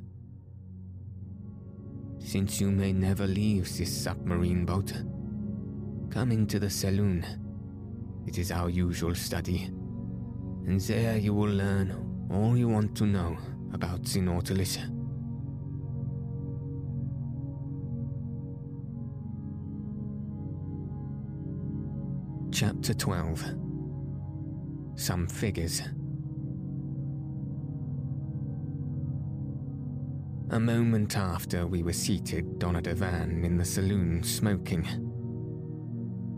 Since 2.19 2.62
you 2.62 2.71
may 2.71 2.93
never 2.93 3.27
leave 3.27 3.65
this 3.77 3.91
submarine 3.91 4.65
boat, 4.65 4.93
come 6.10 6.31
into 6.31 6.57
the 6.57 6.69
saloon. 6.69 7.25
It 8.25 8.38
is 8.38 8.49
our 8.49 8.69
usual 8.69 9.13
study, 9.13 9.65
and 10.65 10.79
there 10.79 11.17
you 11.17 11.34
will 11.34 11.51
learn 11.51 12.27
all 12.31 12.55
you 12.55 12.69
want 12.69 12.95
to 12.95 13.05
know 13.05 13.38
about 13.73 14.05
the 14.05 14.21
Nautilus. 14.21 14.77
Chapter 22.53 22.93
12 22.93 23.70
some 25.02 25.28
figures. 25.28 25.82
A 30.52 30.60
moment 30.60 31.18
after 31.18 31.66
we 31.66 31.82
were 31.82 31.94
seated 31.94 32.64
on 32.64 32.76
a 32.76 32.82
divan 32.82 33.44
in 33.44 33.58
the 33.58 33.66
saloon 33.66 34.22
smoking, 34.22 34.86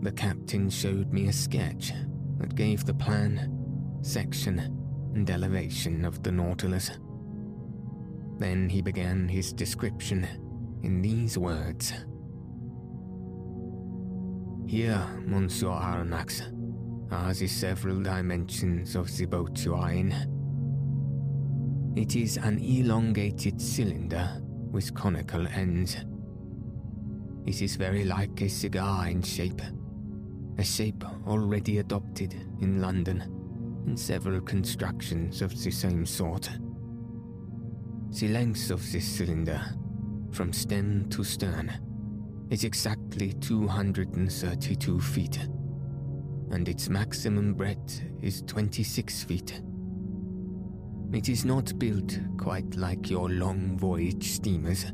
the 0.00 0.12
captain 0.12 0.70
showed 0.70 1.12
me 1.12 1.28
a 1.28 1.32
sketch 1.32 1.92
that 2.38 2.54
gave 2.54 2.84
the 2.84 2.94
plan, 2.94 3.50
section, 4.02 4.58
and 5.14 5.28
elevation 5.28 6.04
of 6.04 6.22
the 6.22 6.32
Nautilus. 6.32 6.90
Then 8.38 8.68
he 8.68 8.80
began 8.80 9.28
his 9.28 9.52
description 9.52 10.26
in 10.82 11.02
these 11.02 11.36
words 11.36 11.92
Here, 14.66 15.06
Monsieur 15.26 15.68
Aronnax, 15.68 16.42
are 17.10 17.34
the 17.34 17.46
several 17.46 18.02
dimensions 18.02 18.96
of 18.96 19.14
the 19.16 19.26
are. 19.26 20.12
It 21.96 22.16
is 22.16 22.36
an 22.36 22.58
elongated 22.58 23.60
cylinder 23.60 24.40
with 24.70 24.94
conical 24.94 25.46
ends. 25.46 25.96
It 27.46 27.62
is 27.62 27.76
very 27.76 28.04
like 28.04 28.40
a 28.40 28.48
cigar 28.48 29.08
in 29.08 29.22
shape, 29.22 29.60
a 30.58 30.64
shape 30.64 31.04
already 31.26 31.78
adopted 31.78 32.34
in 32.60 32.80
London 32.80 33.22
in 33.86 33.96
several 33.96 34.40
constructions 34.40 35.42
of 35.42 35.50
the 35.62 35.70
same 35.70 36.06
sort. 36.06 36.48
The 38.10 38.28
length 38.28 38.70
of 38.70 38.80
this 38.92 39.06
cylinder, 39.06 39.60
from 40.32 40.52
stem 40.52 41.08
to 41.10 41.22
stern, 41.22 41.72
is 42.50 42.64
exactly 42.64 43.32
232 43.34 45.00
feet, 45.00 45.38
and 46.50 46.68
its 46.68 46.88
maximum 46.88 47.54
breadth 47.54 48.00
is 48.22 48.42
26 48.42 49.24
feet. 49.24 49.62
It 51.12 51.28
is 51.28 51.44
not 51.44 51.78
built 51.78 52.18
quite 52.38 52.74
like 52.76 53.08
your 53.08 53.28
long 53.28 53.78
voyage 53.78 54.32
steamers, 54.32 54.86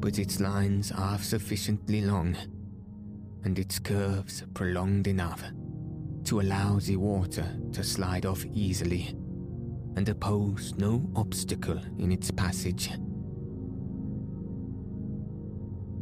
but 0.00 0.18
its 0.18 0.40
lines 0.40 0.92
are 0.92 1.18
sufficiently 1.18 2.02
long 2.02 2.36
and 3.44 3.58
its 3.58 3.78
curves 3.78 4.44
prolonged 4.54 5.06
enough 5.06 5.42
to 6.24 6.40
allow 6.40 6.78
the 6.78 6.96
water 6.96 7.46
to 7.72 7.82
slide 7.82 8.24
off 8.24 8.44
easily 8.54 9.14
and 9.96 10.08
oppose 10.08 10.74
no 10.76 11.10
obstacle 11.16 11.78
in 11.98 12.12
its 12.12 12.30
passage. 12.30 12.90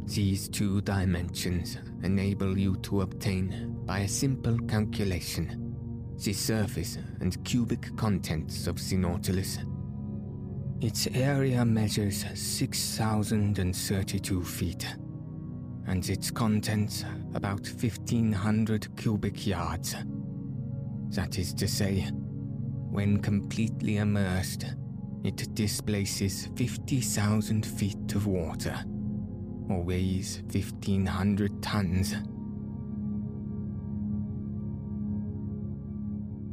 These 0.05 0.49
two 0.49 0.81
dimensions 0.81 1.77
enable 2.03 2.57
you 2.57 2.75
to 2.77 3.01
obtain, 3.01 3.80
by 3.91 3.99
a 3.99 4.07
simple 4.07 4.57
calculation, 4.69 5.75
the 6.23 6.31
surface 6.31 6.97
and 7.19 7.43
cubic 7.43 7.93
contents 7.97 8.67
of 8.67 8.77
the 8.87 8.95
Nautilus. 8.95 9.57
Its 10.79 11.07
area 11.07 11.65
measures 11.65 12.23
6,032 12.33 14.43
feet, 14.45 14.87
and 15.87 16.07
its 16.07 16.31
contents 16.31 17.03
about 17.33 17.67
1,500 17.67 18.95
cubic 18.95 19.45
yards. 19.45 19.93
That 21.09 21.37
is 21.37 21.53
to 21.55 21.67
say, 21.67 22.09
when 22.91 23.21
completely 23.21 23.97
immersed, 23.97 24.67
it 25.25 25.53
displaces 25.53 26.47
50,000 26.55 27.65
feet 27.65 28.15
of 28.15 28.25
water, 28.25 28.81
or 29.67 29.83
weighs 29.83 30.43
1,500 30.49 31.61
tons. 31.61 32.15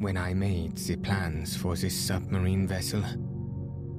When 0.01 0.17
I 0.17 0.33
made 0.33 0.77
the 0.77 0.95
plans 0.97 1.57
for 1.57 1.75
this 1.75 1.99
submarine 1.99 2.69
vessel, 2.69 3.03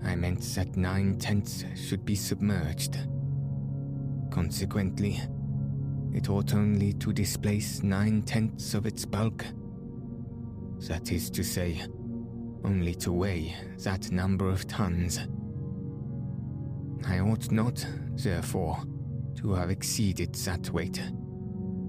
I 0.05 0.15
meant 0.15 0.41
that 0.55 0.77
nine 0.77 1.17
tenths 1.17 1.65
should 1.75 2.05
be 2.05 2.15
submerged. 2.15 2.97
Consequently, 4.31 5.19
it 6.13 6.29
ought 6.29 6.53
only 6.53 6.93
to 6.93 7.11
displace 7.11 7.83
nine 7.83 8.21
tenths 8.21 8.73
of 8.75 8.85
its 8.85 9.03
bulk. 9.03 9.43
That 10.87 11.11
is 11.11 11.29
to 11.31 11.43
say, 11.43 11.81
only 12.63 12.95
to 12.95 13.11
weigh 13.11 13.53
that 13.83 14.09
number 14.09 14.49
of 14.49 14.67
tons. 14.67 15.19
I 17.05 17.19
ought 17.19 17.51
not, 17.51 17.85
therefore, 18.13 18.81
to 19.41 19.51
have 19.51 19.69
exceeded 19.69 20.33
that 20.35 20.69
weight, 20.69 21.01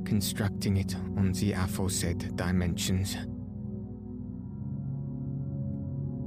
constructing 0.05 0.79
it 0.79 0.97
on 1.17 1.31
the 1.31 1.53
aforesaid 1.53 2.35
dimensions. 2.35 3.17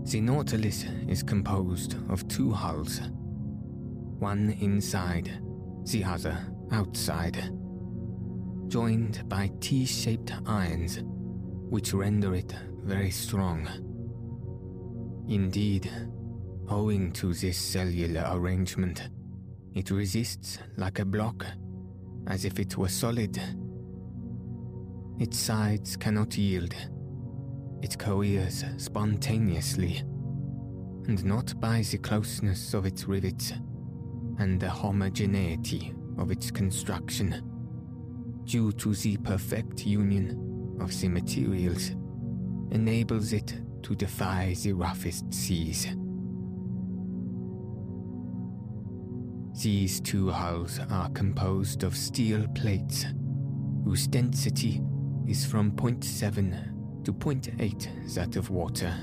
The 0.05 0.19
Nautilus 0.19 0.85
is 1.07 1.23
composed 1.23 1.95
of 2.09 2.27
two 2.27 2.51
hulls, 2.51 2.99
one 4.19 4.55
inside, 4.59 5.31
the 5.85 6.03
other 6.03 6.37
outside, 6.71 7.37
joined 8.67 9.27
by 9.29 9.49
T 9.61 9.85
shaped 9.85 10.33
irons, 10.45 10.99
which 11.69 11.93
render 11.93 12.35
it 12.35 12.53
very 12.83 13.11
strong. 13.11 13.67
Indeed, 15.29 15.89
owing 16.69 17.13
to 17.13 17.33
this 17.33 17.57
cellular 17.57 18.25
arrangement, 18.29 19.09
it 19.73 19.89
resists 19.89 20.59
like 20.75 20.99
a 20.99 21.05
block, 21.05 21.45
as 22.27 22.43
if 22.43 22.59
it 22.59 22.77
were 22.77 22.89
solid. 22.89 23.41
Its 25.17 25.39
sides 25.39 25.95
cannot 25.95 26.37
yield 26.37 26.75
it 27.83 27.99
coheres 27.99 28.63
spontaneously, 28.77 29.97
and 31.07 31.23
not 31.25 31.59
by 31.59 31.81
the 31.91 31.97
closeness 31.97 32.73
of 32.73 32.85
its 32.85 33.09
rivets 33.09 33.51
and 34.39 34.57
the 34.57 34.69
homogeneity 34.69 35.93
of 36.17 36.31
its 36.31 36.49
construction, 36.49 37.43
due 38.45 38.71
to 38.71 38.95
the 38.95 39.17
perfect 39.17 39.85
union 39.85 40.77
of 40.79 40.97
the 41.01 41.09
materials, 41.09 41.89
enables 42.71 43.33
it 43.33 43.61
to 43.83 43.93
defy 43.95 44.55
the 44.63 44.71
roughest 44.71 45.33
seas. 45.33 45.87
These 49.61 49.99
two 49.99 50.31
hulls 50.31 50.79
are 50.89 51.09
composed 51.09 51.83
of 51.83 51.97
steel 51.97 52.47
plates, 52.55 53.05
whose 53.83 54.07
density 54.07 54.81
is 55.27 55.45
from 55.45 55.73
0.7 55.73 56.72
to 57.03 57.13
0.8 57.13 58.13
that 58.15 58.35
of 58.35 58.49
water. 58.49 58.93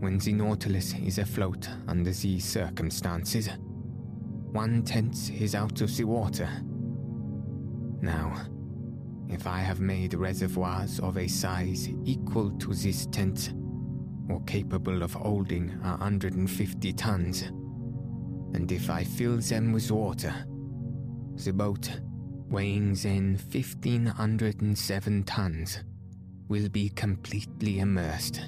when 0.00 0.16
the 0.18 0.32
Nautilus 0.32 0.94
is 0.94 1.18
afloat 1.18 1.68
under 1.86 2.12
these 2.12 2.44
circumstances, 2.44 3.50
one 4.52 4.82
tenth 4.82 5.30
is 5.30 5.54
out 5.54 5.82
of 5.82 5.94
the 5.94 6.04
water. 6.04 6.48
Now, 8.00 8.46
if 9.28 9.46
I 9.46 9.58
have 9.58 9.80
made 9.80 10.14
reservoirs 10.14 11.00
of 11.00 11.16
a 11.18 11.28
size 11.28 11.88
equal 12.04 12.50
to 12.58 12.74
this 12.74 13.06
tent, 13.06 13.52
or 14.28 14.40
capable 14.44 15.02
of 15.02 15.12
holding 15.12 15.70
a 15.84 15.90
150 15.90 16.92
tons, 16.92 17.42
and 18.54 18.70
if 18.70 18.90
I 18.90 19.04
fill 19.04 19.38
them 19.38 19.72
with 19.72 19.90
water, 19.90 20.34
the 21.44 21.52
boat, 21.52 21.90
weighing 22.48 22.94
then 22.94 23.38
1507 23.50 25.22
tons, 25.24 25.84
will 26.48 26.68
be 26.68 26.88
completely 26.90 27.80
immersed. 27.80 28.40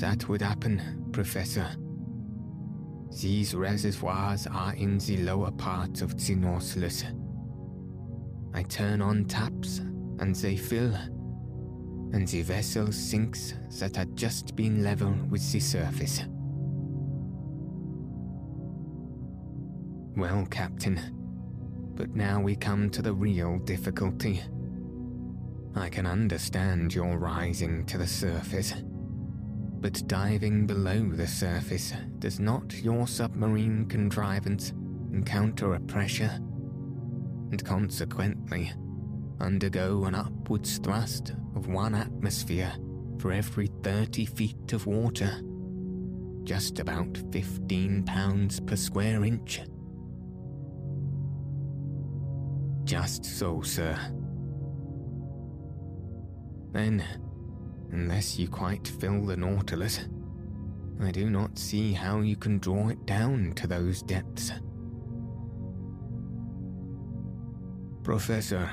That 0.00 0.28
would 0.28 0.42
happen, 0.42 1.08
Professor. 1.12 1.66
These 3.20 3.54
reservoirs 3.54 4.46
are 4.46 4.74
in 4.74 4.98
the 4.98 5.18
lower 5.18 5.50
part 5.50 6.00
of 6.00 6.16
the 6.24 6.34
Nautilus 6.34 7.04
I 8.54 8.62
turn 8.64 9.00
on 9.00 9.24
taps 9.24 9.78
and 10.18 10.34
they 10.34 10.56
fill, 10.56 10.94
and 12.12 12.28
the 12.28 12.42
vessel 12.42 12.92
sinks 12.92 13.54
that 13.78 13.96
had 13.96 14.16
just 14.16 14.54
been 14.54 14.84
level 14.84 15.14
with 15.30 15.50
the 15.52 15.60
surface. 15.60 16.22
Well, 20.14 20.46
Captain, 20.50 21.00
but 21.94 22.14
now 22.14 22.40
we 22.40 22.54
come 22.54 22.90
to 22.90 23.00
the 23.00 23.14
real 23.14 23.58
difficulty. 23.60 24.42
I 25.74 25.88
can 25.88 26.06
understand 26.06 26.94
your 26.94 27.16
rising 27.16 27.86
to 27.86 27.96
the 27.96 28.06
surface, 28.06 28.74
but 29.80 30.06
diving 30.06 30.66
below 30.66 31.08
the 31.08 31.26
surface 31.26 31.94
does 32.18 32.38
not 32.38 32.74
your 32.82 33.08
submarine 33.08 33.86
contrivance 33.86 34.74
encounter 35.12 35.74
a 35.74 35.80
pressure 35.80 36.38
and 37.52 37.64
consequently 37.64 38.72
undergo 39.40 40.04
an 40.04 40.14
upwards 40.14 40.78
thrust 40.78 41.34
of 41.54 41.68
one 41.68 41.94
atmosphere 41.94 42.72
for 43.18 43.30
every 43.30 43.68
30 43.82 44.24
feet 44.24 44.72
of 44.72 44.86
water, 44.86 45.30
just 46.44 46.80
about 46.80 47.16
15 47.30 48.04
pounds 48.04 48.58
per 48.58 48.74
square 48.74 49.22
inch. 49.24 49.60
Just 52.84 53.24
so, 53.24 53.60
sir. 53.60 53.96
Then, 56.72 57.04
unless 57.92 58.38
you 58.38 58.48
quite 58.48 58.88
fill 58.88 59.26
the 59.26 59.36
Nautilus, 59.36 60.00
I 61.02 61.10
do 61.10 61.28
not 61.28 61.58
see 61.58 61.92
how 61.92 62.20
you 62.20 62.36
can 62.36 62.58
draw 62.58 62.88
it 62.88 63.04
down 63.04 63.52
to 63.56 63.66
those 63.66 64.02
depths. 64.02 64.52
Professor, 68.02 68.68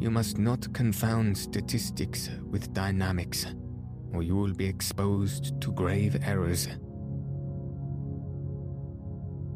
you 0.00 0.10
must 0.10 0.36
not 0.36 0.72
confound 0.72 1.38
statistics 1.38 2.30
with 2.50 2.74
dynamics, 2.74 3.46
or 4.12 4.24
you 4.24 4.34
will 4.34 4.52
be 4.52 4.66
exposed 4.66 5.60
to 5.60 5.70
grave 5.70 6.16
errors. 6.26 6.66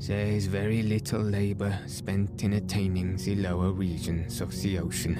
There 0.06 0.26
is 0.26 0.46
very 0.46 0.82
little 0.82 1.22
labour 1.22 1.76
spent 1.86 2.44
in 2.44 2.52
attaining 2.52 3.16
the 3.16 3.34
lower 3.34 3.72
regions 3.72 4.40
of 4.40 4.52
the 4.62 4.78
ocean, 4.78 5.16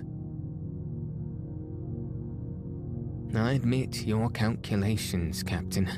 I 3.35 3.53
admit 3.53 4.07
your 4.07 4.31
calculations, 4.31 5.43
Captain, 5.43 5.89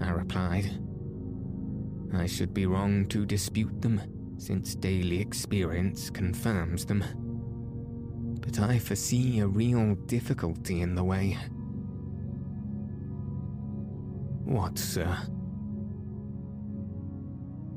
I 0.00 0.10
replied. 0.10 0.82
I 2.14 2.26
should 2.26 2.54
be 2.54 2.66
wrong 2.66 3.06
to 3.08 3.26
dispute 3.26 3.80
them, 3.80 4.00
since 4.38 4.74
daily 4.74 5.20
experience 5.20 6.10
confirms 6.10 6.84
them. 6.86 7.04
But 8.48 8.60
I 8.60 8.78
foresee 8.78 9.40
a 9.40 9.46
real 9.46 9.94
difficulty 9.94 10.80
in 10.80 10.94
the 10.94 11.04
way. 11.04 11.36
What, 14.44 14.78
sir? 14.78 15.14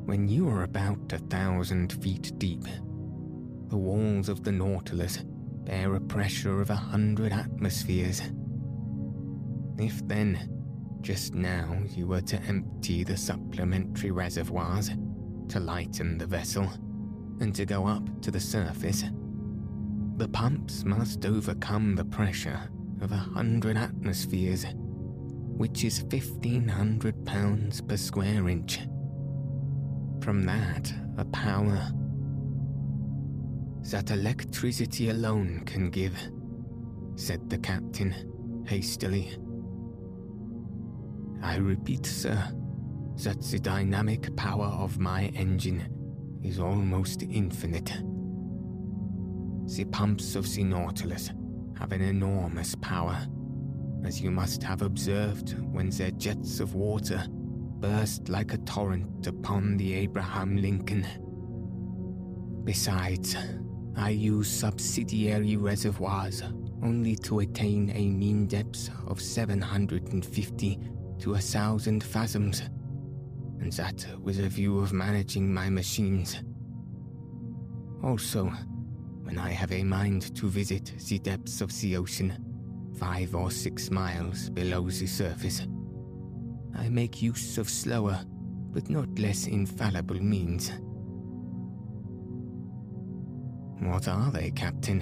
When 0.06 0.30
you 0.30 0.48
are 0.48 0.64
about 0.64 1.12
a 1.12 1.18
thousand 1.18 1.92
feet 2.02 2.32
deep, 2.38 2.64
the 3.68 3.76
walls 3.76 4.30
of 4.30 4.46
the 4.46 4.54
Nautilus 4.54 5.26
bear 5.66 5.96
a 5.96 6.00
pressure 6.00 6.62
of 6.62 6.70
a 6.70 6.76
hundred 6.76 7.34
atmospheres 7.34 8.22
if 9.78 10.08
then, 10.08 10.48
just 11.02 11.34
now, 11.34 11.82
you 11.90 12.08
were 12.08 12.22
to 12.22 12.42
empty 12.44 13.04
the 13.04 13.18
supplementary 13.18 14.12
reservoirs, 14.12 14.92
to 15.50 15.60
lighten 15.60 16.18
the 16.18 16.28
vessel, 16.28 16.70
and 17.42 17.54
to 17.56 17.66
go 17.66 17.88
up 17.88 18.22
to 18.22 18.32
the 18.32 18.40
surface, 18.40 19.04
the 20.22 20.28
pumps 20.28 20.84
must 20.84 21.26
overcome 21.26 21.96
the 21.96 22.06
pressure 22.06 22.70
of 23.02 23.12
a 23.12 23.16
hundred 23.16 23.76
atmospheres, 23.76 24.68
which 25.58 25.84
is 25.84 26.04
1500 26.04 27.26
pounds 27.26 27.82
per 27.82 27.98
square 27.98 28.48
inch. 28.48 28.82
From 30.22 30.44
that, 30.44 30.94
a 31.18 31.26
power 31.26 31.92
that 33.90 34.12
electricity 34.12 35.10
alone 35.10 35.64
can 35.66 35.90
give, 35.90 36.16
said 37.16 37.50
the 37.50 37.58
captain 37.58 38.64
hastily. 38.68 39.36
I 41.42 41.56
repeat, 41.56 42.06
sir, 42.06 42.38
that 43.24 43.42
the 43.42 43.58
dynamic 43.58 44.36
power 44.36 44.68
of 44.68 45.00
my 45.00 45.32
engine 45.34 45.90
is 46.44 46.60
almost 46.60 47.24
infinite. 47.24 47.92
The 49.76 49.86
pumps 49.86 50.36
of 50.36 50.54
the 50.54 50.66
Nautilus 50.66 51.32
have 51.80 51.94
an 51.94 52.02
enormous 52.02 52.76
power, 52.76 53.18
as 54.04 54.20
you 54.20 54.30
must 54.30 54.62
have 54.64 54.82
observed 54.82 55.58
when 55.72 55.90
their 55.92 56.12
jets 56.12 56.60
of 56.60 56.76
water 56.76 57.26
burst 57.30 58.28
like 58.28 58.54
a 58.54 58.58
torrent 58.58 59.28
upon 59.28 59.78
the 59.78 59.94
Abraham 59.94 60.58
Lincoln. 60.58 61.08
Besides, 62.66 63.38
I 63.96 64.10
use 64.10 64.52
subsidiary 64.52 65.56
reservoirs 65.56 66.44
only 66.84 67.16
to 67.16 67.40
attain 67.40 67.92
a 67.96 68.10
mean 68.10 68.48
depth 68.48 68.90
of 69.08 69.22
750 69.22 70.80
to 71.20 71.34
a 71.36 71.40
thousand 71.40 72.04
fathoms, 72.04 72.62
and 73.62 73.72
that 73.74 74.06
with 74.20 74.42
a 74.42 74.50
view 74.50 74.80
of 74.80 74.92
managing 74.92 75.52
my 75.54 75.70
machines. 75.70 76.44
Also, 78.04 78.52
when 79.32 79.40
I 79.40 79.52
have 79.52 79.72
a 79.72 79.82
mind 79.82 80.36
to 80.36 80.50
visit 80.50 80.92
the 81.08 81.18
depths 81.18 81.62
of 81.62 81.72
the 81.80 81.96
ocean, 81.96 82.38
five 83.00 83.34
or 83.34 83.50
six 83.50 83.90
miles 83.90 84.50
below 84.50 84.90
the 84.90 85.08
surface, 85.08 85.66
I 86.76 86.90
make 86.90 87.22
use 87.22 87.58
of 87.58 87.70
slower 87.70 88.20
but 88.74 88.90
not 88.90 89.08
less 89.18 89.48
infallible 89.48 90.22
means. 90.22 90.74
What 93.80 94.10
are 94.10 94.32
they, 94.32 94.52
Captain? 94.52 95.00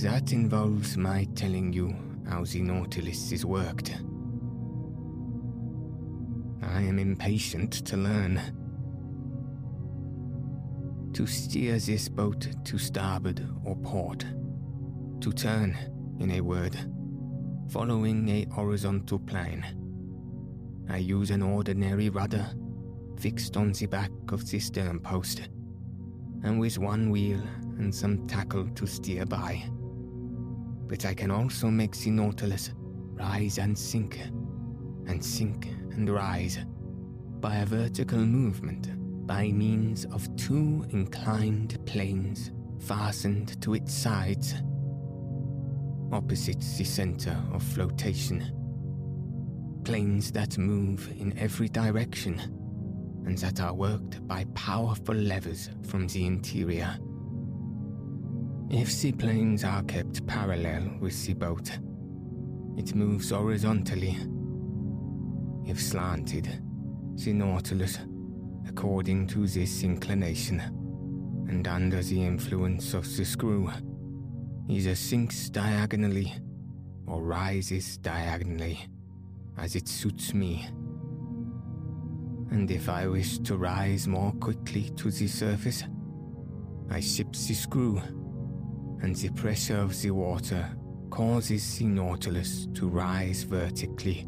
That 0.00 0.32
involves 0.32 0.96
my 0.96 1.26
telling 1.34 1.72
you 1.72 1.96
how 2.28 2.44
the 2.44 2.62
Nautilus 2.62 3.32
is 3.32 3.44
worked. 3.44 3.90
I 6.62 6.82
am 6.82 7.00
impatient 7.00 7.72
to 7.86 7.96
learn. 7.96 8.57
To 11.18 11.26
steer 11.26 11.80
this 11.80 12.08
boat 12.08 12.46
to 12.64 12.78
starboard 12.78 13.44
or 13.64 13.74
port. 13.74 14.24
To 15.20 15.32
turn, 15.32 15.76
in 16.20 16.30
a 16.30 16.40
word, 16.40 16.78
following 17.70 18.28
a 18.28 18.46
horizontal 18.52 19.18
plane. 19.18 19.66
I 20.88 20.98
use 20.98 21.32
an 21.32 21.42
ordinary 21.42 22.08
rudder 22.08 22.46
fixed 23.18 23.56
on 23.56 23.72
the 23.72 23.86
back 23.86 24.12
of 24.30 24.48
the 24.48 24.60
stern 24.60 25.00
post, 25.00 25.48
and 26.44 26.60
with 26.60 26.78
one 26.78 27.10
wheel 27.10 27.42
and 27.78 27.92
some 27.92 28.28
tackle 28.28 28.68
to 28.76 28.86
steer 28.86 29.26
by 29.26 29.68
but 30.86 31.04
I 31.04 31.14
can 31.14 31.32
also 31.32 31.68
make 31.68 31.96
the 31.96 32.10
Nautilus 32.10 32.70
rise 33.14 33.58
and 33.58 33.76
sink, 33.76 34.20
and 35.08 35.22
sink 35.22 35.66
and 35.90 36.08
rise 36.08 36.64
by 37.40 37.56
a 37.56 37.66
vertical 37.66 38.20
movement 38.20 38.97
by 39.28 39.52
means 39.52 40.06
of 40.06 40.34
two 40.36 40.86
inclined 40.88 41.78
planes 41.84 42.50
fastened 42.80 43.60
to 43.60 43.74
its 43.74 43.92
sides, 43.92 44.54
opposite 46.10 46.64
the 46.78 46.84
center 46.84 47.36
of 47.52 47.62
flotation. 47.62 48.54
Planes 49.84 50.32
that 50.32 50.56
move 50.56 51.12
in 51.20 51.38
every 51.38 51.68
direction 51.68 52.40
and 53.26 53.36
that 53.38 53.60
are 53.60 53.74
worked 53.74 54.26
by 54.26 54.44
powerful 54.54 55.14
levers 55.14 55.68
from 55.86 56.06
the 56.08 56.24
interior. 56.24 56.96
If 58.70 58.98
the 59.02 59.12
planes 59.12 59.62
are 59.62 59.82
kept 59.82 60.26
parallel 60.26 60.90
with 61.00 61.26
the 61.26 61.34
boat, 61.34 61.70
it 62.78 62.94
moves 62.94 63.30
horizontally. 63.30 64.16
If 65.66 65.82
slanted, 65.82 66.62
the 67.16 67.34
Nautilus, 67.34 67.98
according 68.68 69.26
to 69.28 69.46
this 69.46 69.82
inclination, 69.82 70.60
and 71.48 71.66
under 71.66 72.02
the 72.02 72.22
influence 72.22 72.94
of 72.94 73.04
the 73.16 73.24
screw, 73.24 73.70
either 74.68 74.94
sinks 74.94 75.48
diagonally 75.48 76.32
or 77.06 77.22
rises 77.22 77.96
diagonally 77.98 78.78
as 79.56 79.74
it 79.74 79.88
suits 79.88 80.34
me. 80.34 80.68
And 82.50 82.70
if 82.70 82.88
I 82.88 83.06
wish 83.06 83.38
to 83.40 83.56
rise 83.56 84.06
more 84.06 84.32
quickly 84.32 84.90
to 84.96 85.10
the 85.10 85.26
surface, 85.26 85.84
I 86.90 87.00
ship 87.00 87.32
the 87.32 87.54
screw 87.54 88.00
and 89.02 89.14
the 89.14 89.30
pressure 89.30 89.78
of 89.78 90.00
the 90.00 90.10
water 90.10 90.68
causes 91.10 91.78
the 91.78 91.86
Nautilus 91.86 92.66
to 92.74 92.88
rise 92.88 93.42
vertically, 93.42 94.26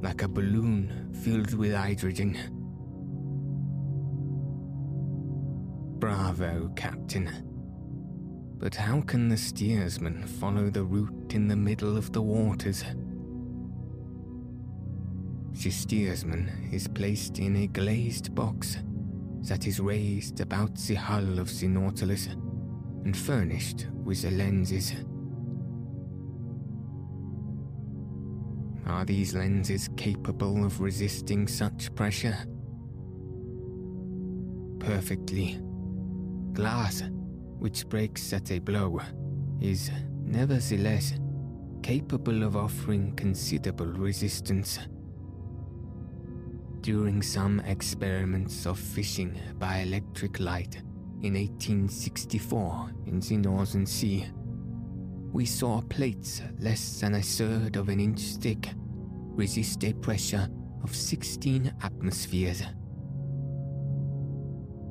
like 0.00 0.22
a 0.22 0.28
balloon 0.28 1.12
filled 1.22 1.54
with 1.54 1.74
hydrogen. 1.74 2.55
Bravo, 5.98 6.70
Captain. 6.76 7.30
But 8.58 8.74
how 8.74 9.00
can 9.00 9.28
the 9.28 9.36
steersman 9.36 10.26
follow 10.26 10.68
the 10.68 10.84
route 10.84 11.32
in 11.34 11.48
the 11.48 11.56
middle 11.56 11.96
of 11.96 12.12
the 12.12 12.20
waters? 12.20 12.84
The 15.52 15.70
steersman 15.70 16.68
is 16.70 16.86
placed 16.86 17.38
in 17.38 17.56
a 17.56 17.66
glazed 17.66 18.34
box 18.34 18.76
that 19.42 19.66
is 19.66 19.80
raised 19.80 20.40
about 20.40 20.76
the 20.76 20.96
hull 20.96 21.38
of 21.38 21.58
the 21.58 21.68
Nautilus 21.68 22.26
and 23.04 23.16
furnished 23.16 23.86
with 24.04 24.20
the 24.20 24.32
lenses. 24.32 24.92
Are 28.86 29.06
these 29.06 29.34
lenses 29.34 29.88
capable 29.96 30.64
of 30.64 30.80
resisting 30.80 31.48
such 31.48 31.94
pressure? 31.94 32.36
Perfectly. 34.78 35.58
Glass, 36.56 37.02
which 37.58 37.86
breaks 37.86 38.32
at 38.32 38.50
a 38.50 38.58
blow, 38.58 38.98
is 39.60 39.90
nevertheless 40.22 41.12
capable 41.82 42.42
of 42.44 42.56
offering 42.56 43.14
considerable 43.14 43.84
resistance. 43.84 44.78
During 46.80 47.20
some 47.20 47.60
experiments 47.60 48.64
of 48.64 48.78
fishing 48.78 49.38
by 49.58 49.80
electric 49.80 50.40
light, 50.40 50.76
in 51.22 51.34
1864 51.34 52.90
in 53.04 53.20
the 53.20 53.36
Northern 53.36 53.84
Sea, 53.84 54.24
we 55.32 55.44
saw 55.44 55.82
plates 55.82 56.40
less 56.58 57.00
than 57.00 57.16
a 57.16 57.22
third 57.22 57.76
of 57.76 57.90
an 57.90 58.00
inch 58.00 58.36
thick 58.36 58.70
resist 59.34 59.84
a 59.84 59.92
pressure 59.92 60.48
of 60.82 60.96
16 60.96 61.74
atmospheres. 61.82 62.62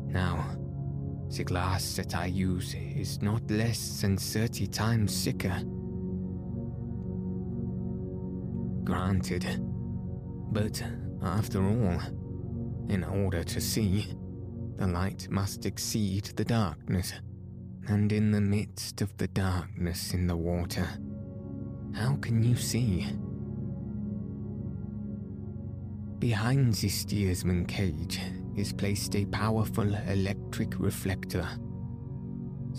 Now, 0.06 0.46
the 1.30 1.44
glass 1.44 1.96
that 1.96 2.16
I 2.16 2.28
use 2.28 2.76
is 2.76 3.22
not 3.22 3.50
less 3.50 4.02
than 4.02 4.18
30 4.18 4.68
times 4.68 5.24
thicker. 5.24 5.60
Granted, 8.84 9.46
but 10.52 10.82
after 11.24 11.64
all, 11.64 12.00
in 12.88 13.04
order 13.04 13.44
to 13.44 13.60
see, 13.60 14.14
the 14.78 14.88
light 14.88 15.28
must 15.30 15.66
exceed 15.66 16.26
the 16.36 16.46
darkness, 16.46 17.14
and 17.88 18.12
in 18.12 18.32
the 18.32 18.42
midst 18.42 19.02
of 19.02 19.16
the 19.18 19.28
darkness 19.28 20.14
in 20.14 20.28
the 20.28 20.36
water, 20.36 20.88
how 21.94 22.16
can 22.18 22.44
you 22.44 22.56
see? 22.56 23.08
Behind 26.20 26.74
the 26.74 26.90
steersman 26.90 27.66
cage 27.66 28.20
is 28.56 28.74
placed 28.74 29.16
a 29.16 29.26
powerful 29.26 29.94
electric 30.08 30.80
reflector, 30.80 31.48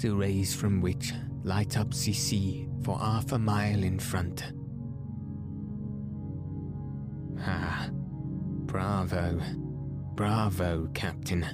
the 0.00 0.10
rays 0.10 0.54
from 0.54 0.80
which 0.80 1.12
light 1.42 1.76
up 1.76 1.92
the 1.92 2.12
sea 2.12 2.68
for 2.82 2.98
half 2.98 3.32
a 3.32 3.38
mile 3.38 3.82
in 3.82 3.98
front. 3.98 4.52
Ah, 7.40 7.88
bravo, 7.92 9.40
bravo, 10.14 10.88
Captain. 10.94 11.46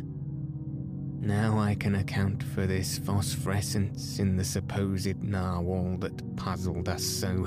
Now 1.20 1.58
I 1.58 1.74
can 1.74 1.96
account 1.96 2.42
for 2.42 2.66
this 2.66 2.98
phosphorescence 2.98 4.18
in 4.18 4.36
the 4.36 4.44
supposed 4.44 5.22
narwhal 5.22 5.96
that 5.98 6.36
puzzled 6.36 6.88
us 6.88 7.04
so. 7.04 7.46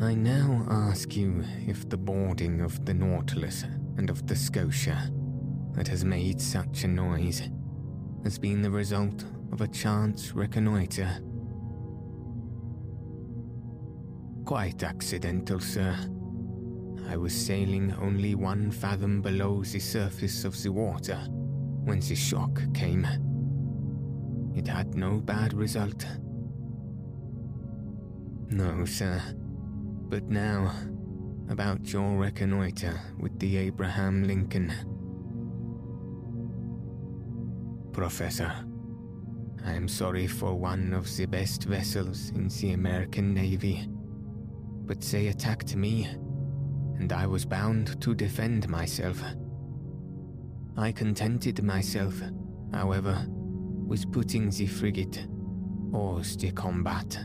I 0.00 0.14
now 0.14 0.66
ask 0.70 1.16
you 1.16 1.44
if 1.66 1.88
the 1.88 1.96
boarding 1.96 2.60
of 2.60 2.84
the 2.84 2.94
Nautilus 2.94 3.64
and 3.96 4.10
of 4.10 4.26
the 4.26 4.36
Scotia 4.36 5.10
that 5.80 5.88
has 5.88 6.04
made 6.04 6.38
such 6.38 6.84
a 6.84 6.86
noise 6.86 7.48
has 8.22 8.38
been 8.38 8.60
the 8.60 8.70
result 8.70 9.24
of 9.50 9.62
a 9.62 9.68
chance 9.68 10.34
reconnoitre. 10.34 11.08
Quite 14.44 14.82
accidental, 14.82 15.58
sir. 15.58 15.96
I 17.08 17.16
was 17.16 17.34
sailing 17.34 17.94
only 17.98 18.34
one 18.34 18.70
fathom 18.70 19.22
below 19.22 19.64
the 19.64 19.78
surface 19.78 20.44
of 20.44 20.62
the 20.62 20.70
water 20.70 21.16
when 21.84 22.00
the 22.00 22.14
shock 22.14 22.60
came. 22.74 23.06
It 24.54 24.68
had 24.68 24.94
no 24.96 25.16
bad 25.16 25.54
result. 25.54 26.04
No, 28.50 28.84
sir. 28.84 29.18
But 30.10 30.24
now, 30.24 30.74
about 31.48 31.90
your 31.90 32.18
reconnoitre 32.18 33.00
with 33.18 33.38
the 33.38 33.56
Abraham 33.56 34.24
Lincoln. 34.24 34.99
Professor, 37.92 38.52
I 39.64 39.72
am 39.72 39.88
sorry 39.88 40.26
for 40.26 40.54
one 40.54 40.92
of 40.92 41.14
the 41.16 41.26
best 41.26 41.64
vessels 41.64 42.30
in 42.30 42.48
the 42.48 42.72
American 42.72 43.34
Navy, 43.34 43.88
but 44.86 45.00
they 45.00 45.26
attacked 45.26 45.74
me, 45.74 46.08
and 46.98 47.12
I 47.12 47.26
was 47.26 47.44
bound 47.44 48.00
to 48.00 48.14
defend 48.14 48.68
myself. 48.68 49.22
I 50.76 50.92
contented 50.92 51.62
myself, 51.64 52.14
however, 52.72 53.26
with 53.28 54.10
putting 54.12 54.50
the 54.50 54.66
frigate 54.66 55.26
hors 55.92 56.36
de 56.36 56.52
combat. 56.52 57.18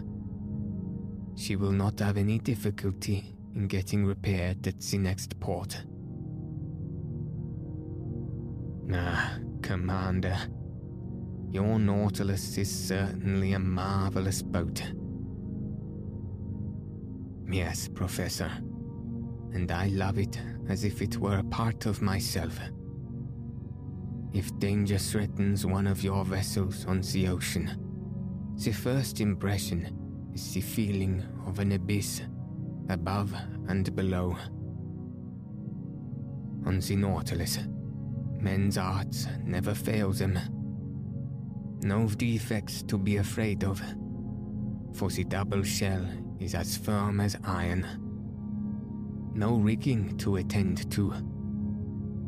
She 1.36 1.56
will 1.56 1.72
not 1.74 2.00
have 2.00 2.18
any 2.18 2.40
difficulty 2.40 3.36
in 3.56 3.68
getting 3.68 4.06
repaired 4.06 4.68
at 4.68 4.82
the 4.82 4.98
next 4.98 5.40
port. 5.40 5.84
Ah, 8.94 9.40
Commander, 9.62 10.38
your 11.50 11.80
Nautilus 11.80 12.58
is 12.58 12.70
certainly 12.70 13.54
a 13.54 13.60
marvelous 13.60 14.44
boat. 14.44 14.84
Yes, 17.50 17.88
Professor, 17.88 18.52
and 19.54 19.72
I 19.72 19.88
love 19.88 20.20
it 20.20 20.40
as 20.70 20.84
if 20.84 21.02
it 21.02 21.18
were 21.18 21.40
a 21.40 21.44
part 21.44 21.88
of 21.88 22.02
myself. 22.02 22.60
If 24.34 24.58
danger 24.60 24.98
threatens 25.00 25.66
one 25.66 25.88
of 25.88 26.04
your 26.04 26.24
vessels 26.24 26.86
on 26.86 27.02
the 27.02 27.28
ocean, 27.28 27.72
the 28.58 28.72
first 28.72 29.20
impression 29.20 30.30
is 30.34 30.54
the 30.54 30.62
feeling 30.62 31.24
of 31.48 31.60
an 31.60 31.72
abyss 31.72 32.22
above 32.90 33.34
and 33.68 33.96
below. 33.96 34.36
On 36.66 36.80
the 36.80 36.96
Nautilus, 36.96 37.60
men's 38.40 38.78
arts 38.78 39.28
never 39.44 39.74
fail 39.74 40.12
them. 40.12 40.40
No 41.82 42.08
defects 42.08 42.84
to 42.84 42.98
be 42.98 43.18
afraid 43.18 43.64
of, 43.64 43.82
for 44.94 45.10
the 45.10 45.24
double 45.24 45.64
shell 45.64 46.06
is 46.40 46.56
as 46.56 46.78
firm 46.78 47.20
as 47.20 47.38
iron. 47.44 47.86
No 49.34 49.56
rigging 49.56 50.18
to 50.18 50.38
attend 50.38 50.90
to 50.92 51.14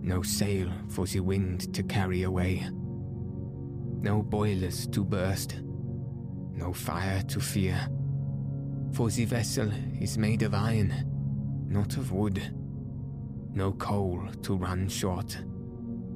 no 0.08 0.22
sail 0.22 0.72
for 0.88 1.06
the 1.06 1.20
wind 1.20 1.74
to 1.74 1.84
carry 1.84 2.24
away. 2.24 2.66
No 4.00 4.24
boilers 4.24 4.88
to 4.88 5.04
burst. 5.04 5.60
No 6.54 6.72
fire 6.72 7.22
to 7.24 7.42
fear. 7.42 7.90
For 8.94 9.10
the 9.10 9.26
vessel 9.26 9.70
is 10.00 10.18
made 10.18 10.44
of 10.44 10.54
iron, 10.54 10.94
not 11.68 11.98
of 11.98 12.14
wood. 12.14 12.42
no 13.54 13.72
coal 13.74 14.22
to 14.44 14.56
run 14.56 14.88
short, 14.88 15.38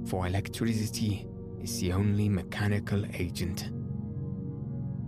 for 0.06 0.28
electricity 0.28 1.28
is 1.62 1.80
the 1.80 1.93
only 1.93 2.28
mechanical 2.30 3.04
agent. 3.14 3.72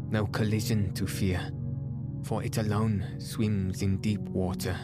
No 0.09 0.27
collision 0.27 0.93
to 0.93 1.07
fear, 1.07 1.51
for 2.23 2.43
it 2.43 2.57
alone 2.57 3.03
swims 3.17 3.81
in 3.81 3.97
deep 3.97 4.21
water. 4.21 4.77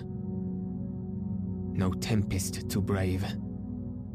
No 1.72 1.92
tempest 1.94 2.70
to 2.70 2.82
brave, 2.82 3.26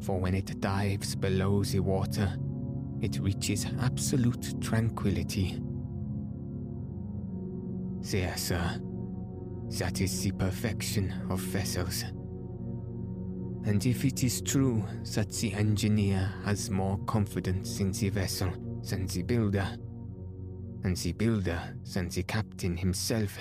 for 0.00 0.18
when 0.18 0.34
it 0.34 0.60
dives 0.60 1.14
below 1.14 1.62
the 1.64 1.80
water, 1.80 2.36
it 3.00 3.18
reaches 3.20 3.66
absolute 3.80 4.60
tranquility. 4.60 5.62
There, 8.00 8.36
sir, 8.36 8.80
that 9.78 10.00
is 10.00 10.22
the 10.22 10.32
perfection 10.32 11.14
of 11.30 11.40
vessels. 11.40 12.04
And 13.64 13.84
if 13.86 14.04
it 14.04 14.22
is 14.22 14.42
true 14.42 14.84
that 15.14 15.32
the 15.32 15.54
engineer 15.54 16.30
has 16.44 16.70
more 16.70 16.98
confidence 17.06 17.80
in 17.80 17.92
the 17.92 18.10
vessel 18.10 18.50
than 18.88 19.06
the 19.06 19.22
builder, 19.22 19.66
and 20.84 20.96
the 20.98 21.12
builder 21.12 21.74
than 21.94 22.10
the 22.10 22.22
captain 22.24 22.76
himself, 22.76 23.38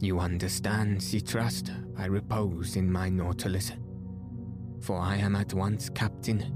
you 0.00 0.20
understand 0.20 1.00
the 1.00 1.20
trust 1.22 1.72
I 1.96 2.04
repose 2.04 2.76
in 2.76 2.92
my 2.92 3.08
Nautilus. 3.08 3.72
For 4.80 5.00
I 5.00 5.16
am 5.16 5.34
at 5.34 5.54
once 5.54 5.88
captain, 5.88 6.54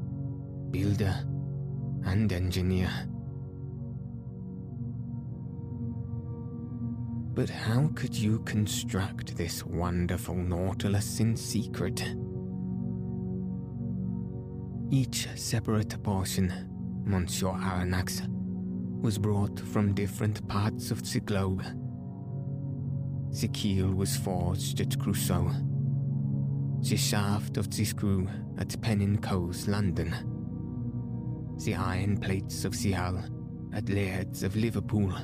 builder, 0.70 1.14
and 2.04 2.32
engineer. 2.32 2.90
But 7.34 7.48
how 7.48 7.88
could 7.94 8.14
you 8.14 8.40
construct 8.40 9.36
this 9.38 9.64
wonderful 9.64 10.34
Nautilus 10.34 11.18
in 11.18 11.34
secret? 11.34 12.04
Each 14.94 15.26
separate 15.36 16.02
portion, 16.02 16.52
Monsieur 17.06 17.48
Aronnax, 17.48 18.28
was 19.00 19.16
brought 19.16 19.58
from 19.58 19.94
different 19.94 20.46
parts 20.48 20.90
of 20.90 21.10
the 21.10 21.20
globe. 21.20 21.62
The 23.40 23.48
keel 23.48 23.88
was 23.88 24.18
forged 24.18 24.82
at 24.82 24.90
Creusot. 24.98 25.50
The 26.86 26.98
shaft 26.98 27.56
of 27.56 27.70
the 27.70 27.86
screw 27.86 28.28
at 28.58 28.78
Pen 28.82 29.16
Cowes, 29.16 29.66
London. 29.66 30.14
The 31.64 31.74
iron 31.74 32.18
plates 32.18 32.66
of 32.66 32.78
the 32.78 32.92
hull 32.92 33.24
at 33.72 33.88
Laird's 33.88 34.42
of 34.42 34.56
Liverpool. 34.56 35.14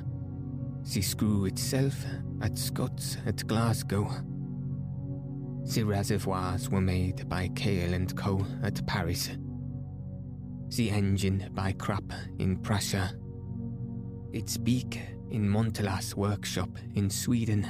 The 0.95 1.03
screw 1.03 1.45
itself 1.45 2.07
at 2.41 2.57
Scott's 2.57 3.19
at 3.27 3.47
Glasgow. 3.47 4.09
The 5.67 5.83
reservoirs 5.83 6.71
were 6.71 6.81
made 6.81 7.29
by 7.29 7.49
Cail 7.49 7.93
and 7.93 8.17
Co. 8.17 8.47
at 8.63 8.87
Paris 8.87 9.29
the 10.77 10.91
engine 10.91 11.49
by 11.55 11.73
Krupp 11.73 12.13
in 12.39 12.57
Prussia, 12.59 13.13
its 14.33 14.57
beak 14.57 15.01
in 15.31 15.49
Motala's 15.49 16.15
workshop 16.15 16.71
in 16.95 17.11
Sweden, 17.11 17.67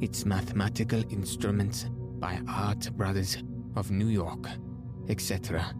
its 0.00 0.24
mathematical 0.24 1.02
instruments 1.12 1.86
by 2.20 2.40
Art 2.48 2.90
Brothers 2.96 3.38
of 3.76 3.90
New 3.90 4.06
York, 4.06 4.46
etc. 5.08 5.74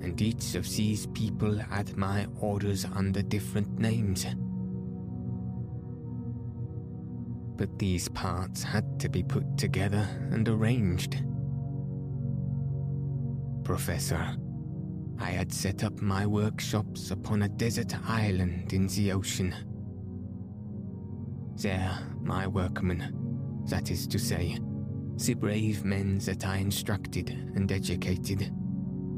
And 0.00 0.20
each 0.20 0.54
of 0.54 0.68
these 0.68 1.06
people 1.08 1.58
had 1.58 1.96
my 1.96 2.26
orders 2.40 2.84
under 2.84 3.22
different 3.22 3.78
names. 3.78 4.26
But 7.56 7.78
these 7.78 8.08
parts 8.08 8.62
had 8.62 8.98
to 9.00 9.08
be 9.08 9.22
put 9.22 9.58
together 9.58 10.08
and 10.30 10.48
arranged 10.48 11.22
professor. 13.70 14.36
I 15.20 15.30
had 15.30 15.52
set 15.52 15.84
up 15.84 16.02
my 16.02 16.26
workshops 16.26 17.12
upon 17.12 17.42
a 17.42 17.48
desert 17.48 17.94
island 18.04 18.72
in 18.72 18.88
the 18.88 19.12
ocean. 19.12 19.54
There, 21.54 21.96
my 22.20 22.48
workmen, 22.48 23.62
that 23.68 23.92
is 23.92 24.08
to 24.08 24.18
say, 24.18 24.58
the 25.18 25.34
brave 25.34 25.84
men 25.84 26.18
that 26.26 26.44
I 26.44 26.56
instructed 26.56 27.30
and 27.30 27.70
educated, 27.70 28.42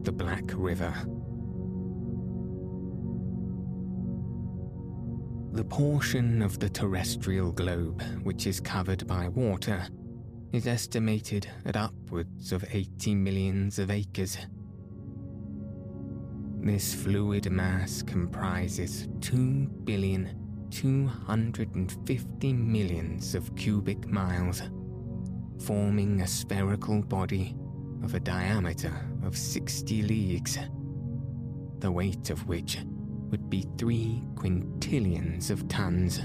the 0.07 0.11
Black 0.13 0.45
River. 0.53 0.93
The 5.51 5.63
portion 5.63 6.41
of 6.41 6.59
the 6.59 6.69
terrestrial 6.69 7.51
globe 7.51 8.03
which 8.23 8.45
is 8.45 8.59
covered 8.59 9.07
by 9.07 9.27
water 9.29 9.87
is 10.51 10.67
estimated 10.67 11.47
at 11.65 11.75
upwards 11.75 12.51
of 12.51 12.65
80 12.69 13.15
millions 13.15 13.79
of 13.79 13.89
acres. 13.89 14.37
This 16.59 16.93
fluid 16.93 17.49
mass 17.51 18.01
comprises 18.01 19.07
2 19.21 19.67
billion 19.83 20.35
250 20.69 22.53
millions 22.53 23.35
of 23.35 23.55
cubic 23.55 24.07
miles, 24.07 24.61
forming 25.65 26.21
a 26.21 26.27
spherical 26.27 27.01
body 27.01 27.55
of 28.03 28.13
a 28.15 28.19
diameter 28.19 28.93
of 29.23 29.37
60 29.37 30.01
leagues, 30.03 30.59
the 31.79 31.91
weight 31.91 32.29
of 32.29 32.47
which 32.47 32.79
would 33.29 33.49
be 33.49 33.65
three 33.77 34.23
quintillions 34.35 35.49
of 35.49 35.67
tons. 35.67 36.19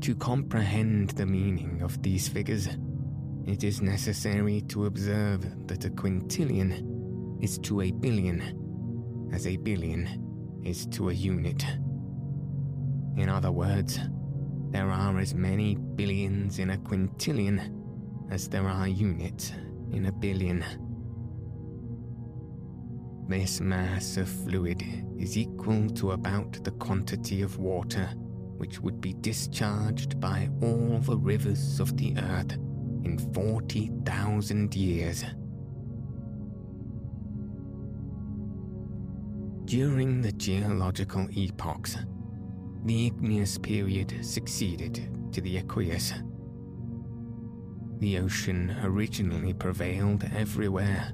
To 0.00 0.14
comprehend 0.14 1.10
the 1.10 1.26
meaning 1.26 1.82
of 1.82 2.02
these 2.02 2.28
figures, 2.28 2.68
it 3.46 3.64
is 3.64 3.80
necessary 3.80 4.60
to 4.68 4.86
observe 4.86 5.66
that 5.68 5.84
a 5.84 5.90
quintillion 5.90 7.42
is 7.42 7.58
to 7.58 7.80
a 7.80 7.90
billion, 7.90 9.30
as 9.32 9.46
a 9.46 9.56
billion 9.56 10.60
is 10.64 10.86
to 10.86 11.10
a 11.10 11.12
unit. 11.12 11.64
In 13.16 13.28
other 13.28 13.50
words, 13.50 13.98
there 14.70 14.90
are 14.90 15.18
as 15.18 15.34
many 15.34 15.76
billions 15.76 16.58
in 16.58 16.70
a 16.70 16.76
quintillion 16.76 17.72
as 18.30 18.48
there 18.48 18.68
are 18.68 18.88
units 18.88 19.52
in 19.92 20.06
a 20.06 20.12
billion. 20.12 20.64
This 23.28 23.60
mass 23.60 24.16
of 24.18 24.28
fluid 24.28 24.82
is 25.18 25.36
equal 25.36 25.88
to 25.90 26.12
about 26.12 26.62
the 26.62 26.70
quantity 26.72 27.42
of 27.42 27.58
water 27.58 28.08
which 28.56 28.80
would 28.80 29.00
be 29.00 29.14
discharged 29.14 30.20
by 30.20 30.48
all 30.62 30.98
the 31.00 31.16
rivers 31.16 31.80
of 31.80 31.96
the 31.96 32.16
earth 32.18 32.52
in 33.04 33.18
40,000 33.34 34.74
years. 34.74 35.24
During 39.64 40.22
the 40.22 40.32
geological 40.32 41.26
epochs, 41.36 41.96
the 42.84 43.06
igneous 43.08 43.58
period 43.58 44.24
succeeded 44.24 45.08
to 45.32 45.40
the 45.40 45.58
Aqueous. 45.58 46.14
The 47.98 48.18
ocean 48.18 48.76
originally 48.82 49.52
prevailed 49.52 50.24
everywhere. 50.34 51.12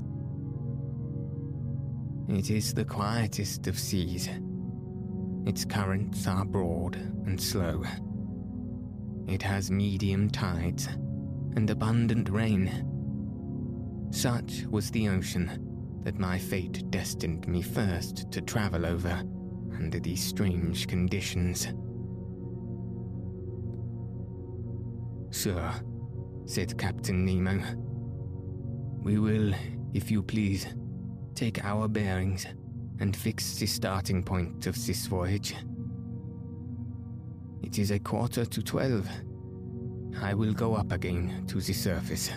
It 2.30 2.50
is 2.50 2.74
the 2.74 2.84
quietest 2.84 3.68
of 3.68 3.80
seas. 3.80 4.30
Its 5.46 5.64
currents 5.64 6.28
are 6.28 6.44
broad 6.44 6.96
and 7.26 7.40
slow. 7.40 7.84
It 9.28 9.42
has 9.42 9.72
medium 9.72 10.30
tides 10.30 10.88
and 11.56 11.70
abundant 11.70 12.30
rain. 12.30 12.86
Such 14.12 14.66
was 14.70 14.92
the 14.92 15.08
ocean 15.08 16.02
that 16.04 16.20
my 16.20 16.38
fate 16.38 16.92
destined 16.92 17.48
me 17.48 17.62
first 17.62 18.30
to 18.32 18.42
travel 18.42 18.86
over 18.86 19.24
under 19.78 20.00
these 20.00 20.24
strange 20.24 20.86
conditions. 20.86 21.68
Sir, 25.30 25.74
said 26.46 26.78
Captain 26.78 27.24
Nemo, 27.24 27.62
we 29.02 29.18
will, 29.18 29.54
if 29.94 30.12
you 30.12 30.22
please, 30.22 30.68
take 31.38 31.64
our 31.64 31.88
bearings 31.88 32.48
and 33.00 33.16
fix 33.16 33.60
the 33.60 33.68
starting 33.68 34.24
point 34.24 34.66
of 34.66 34.74
this 34.88 35.06
voyage. 35.06 35.54
It 37.62 37.78
is 37.78 37.92
a 37.92 38.00
quarter 38.00 38.44
to 38.44 38.64
twelve. 38.64 39.08
I 40.20 40.34
will 40.34 40.54
go 40.54 40.74
up 40.74 40.92
again 40.92 41.46
to 41.50 41.62
the 41.62 41.74
surface. 41.74 42.32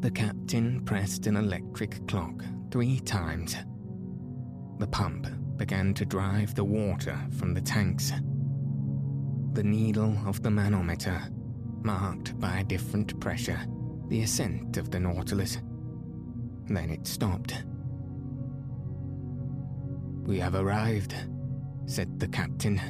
The 0.00 0.10
captain 0.10 0.84
pressed 0.84 1.26
an 1.26 1.36
electric 1.36 2.06
clock 2.06 2.44
three 2.70 3.00
times 3.00 3.56
the 4.78 4.86
pump 4.86 5.26
began 5.56 5.94
to 5.94 6.04
drive 6.04 6.54
the 6.54 6.64
water 6.64 7.18
from 7.38 7.54
the 7.54 7.62
tanks. 7.62 8.12
The 9.54 9.62
needle 9.62 10.14
of 10.26 10.42
the 10.42 10.50
manometer 10.50 11.22
marked 11.82 12.38
by 12.38 12.58
a 12.58 12.64
different 12.64 13.18
pressure 13.18 13.58
the 14.08 14.22
ascent 14.22 14.76
of 14.76 14.90
the 14.90 15.00
Nautilus. 15.00 15.58
Then 16.68 16.90
it 16.90 17.06
stopped. 17.06 17.64
We 20.24 20.40
have 20.40 20.56
arrived, 20.56 21.14
said 21.86 22.18
the 22.18 22.28
captain. 22.28 22.80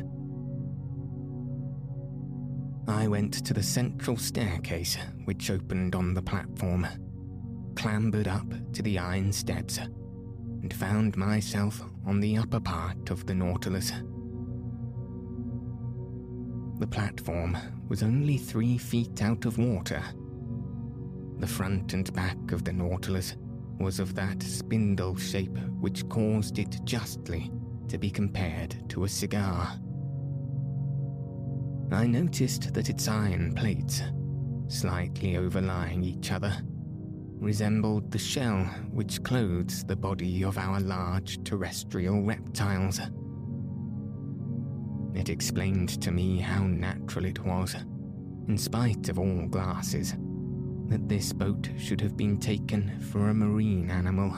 I 2.88 3.08
went 3.08 3.44
to 3.44 3.52
the 3.52 3.62
central 3.62 4.16
staircase 4.16 4.96
which 5.24 5.50
opened 5.50 5.94
on 5.94 6.14
the 6.14 6.22
platform, 6.22 6.86
clambered 7.74 8.28
up 8.28 8.46
to 8.72 8.82
the 8.82 8.98
iron 8.98 9.32
steps 9.32 9.78
and 9.78 10.72
found 10.72 11.16
myself 11.16 11.82
on 12.06 12.20
the 12.20 12.38
upper 12.38 12.60
part 12.60 13.10
of 13.10 13.26
the 13.26 13.34
Nautilus. 13.34 13.92
The 16.78 16.86
platform 16.86 17.56
was 17.88 18.02
only 18.02 18.38
three 18.38 18.78
feet 18.78 19.22
out 19.22 19.44
of 19.44 19.58
water. 19.58 20.02
The 21.38 21.46
front 21.46 21.92
and 21.92 22.10
back 22.14 22.52
of 22.52 22.64
the 22.64 22.72
Nautilus 22.72 23.36
was 23.78 24.00
of 24.00 24.14
that 24.14 24.42
spindle 24.42 25.16
shape 25.16 25.58
which 25.80 26.08
caused 26.08 26.58
it 26.58 26.80
justly 26.84 27.50
to 27.88 27.98
be 27.98 28.10
compared 28.10 28.88
to 28.88 29.04
a 29.04 29.08
cigar. 29.08 29.78
I 31.92 32.06
noticed 32.06 32.74
that 32.74 32.88
its 32.88 33.06
iron 33.06 33.54
plates, 33.54 34.02
slightly 34.68 35.36
overlying 35.36 36.02
each 36.02 36.32
other, 36.32 36.56
resembled 37.38 38.10
the 38.10 38.18
shell 38.18 38.64
which 38.90 39.22
clothes 39.22 39.84
the 39.84 39.94
body 39.94 40.42
of 40.42 40.58
our 40.58 40.80
large 40.80 41.42
terrestrial 41.44 42.22
reptiles. 42.22 43.00
It 45.14 45.28
explained 45.28 46.00
to 46.02 46.10
me 46.10 46.38
how 46.38 46.64
natural 46.66 47.26
it 47.26 47.44
was, 47.44 47.74
in 48.48 48.58
spite 48.58 49.08
of 49.08 49.18
all 49.18 49.46
glasses, 49.46 50.14
that 50.88 51.08
this 51.08 51.32
boat 51.32 51.68
should 51.78 52.00
have 52.00 52.16
been 52.16 52.38
taken 52.38 53.00
for 53.00 53.28
a 53.28 53.34
marine 53.34 53.90
animal. 53.90 54.32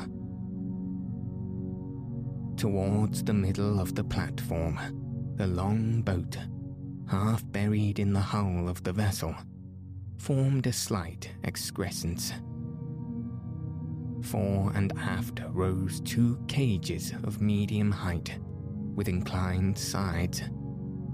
Towards 2.57 3.22
the 3.22 3.34
middle 3.34 3.80
of 3.80 3.94
the 3.94 4.05
platform, 4.05 4.78
the 5.36 5.46
long 5.46 6.03
boat, 6.03 6.36
half 7.09 7.42
buried 7.53 7.99
in 7.99 8.12
the 8.12 8.20
hull 8.20 8.68
of 8.68 8.82
the 8.82 8.92
vessel, 8.92 9.34
formed 10.16 10.66
a 10.66 10.72
slight 10.72 11.30
excrescence. 11.44 12.32
Fore 14.22 14.72
and 14.74 14.92
aft 14.99 15.40
rose 15.51 16.01
two 16.01 16.38
cages 16.49 17.12
of 17.22 17.40
medium 17.40 17.92
height, 17.92 18.38
with 18.94 19.09
inclined 19.09 19.78
sides, 19.78 20.40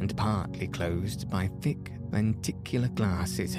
and 0.01 0.16
partly 0.16 0.66
closed 0.66 1.30
by 1.30 1.51
thick 1.61 1.93
lenticular 2.11 2.89
glasses. 2.89 3.59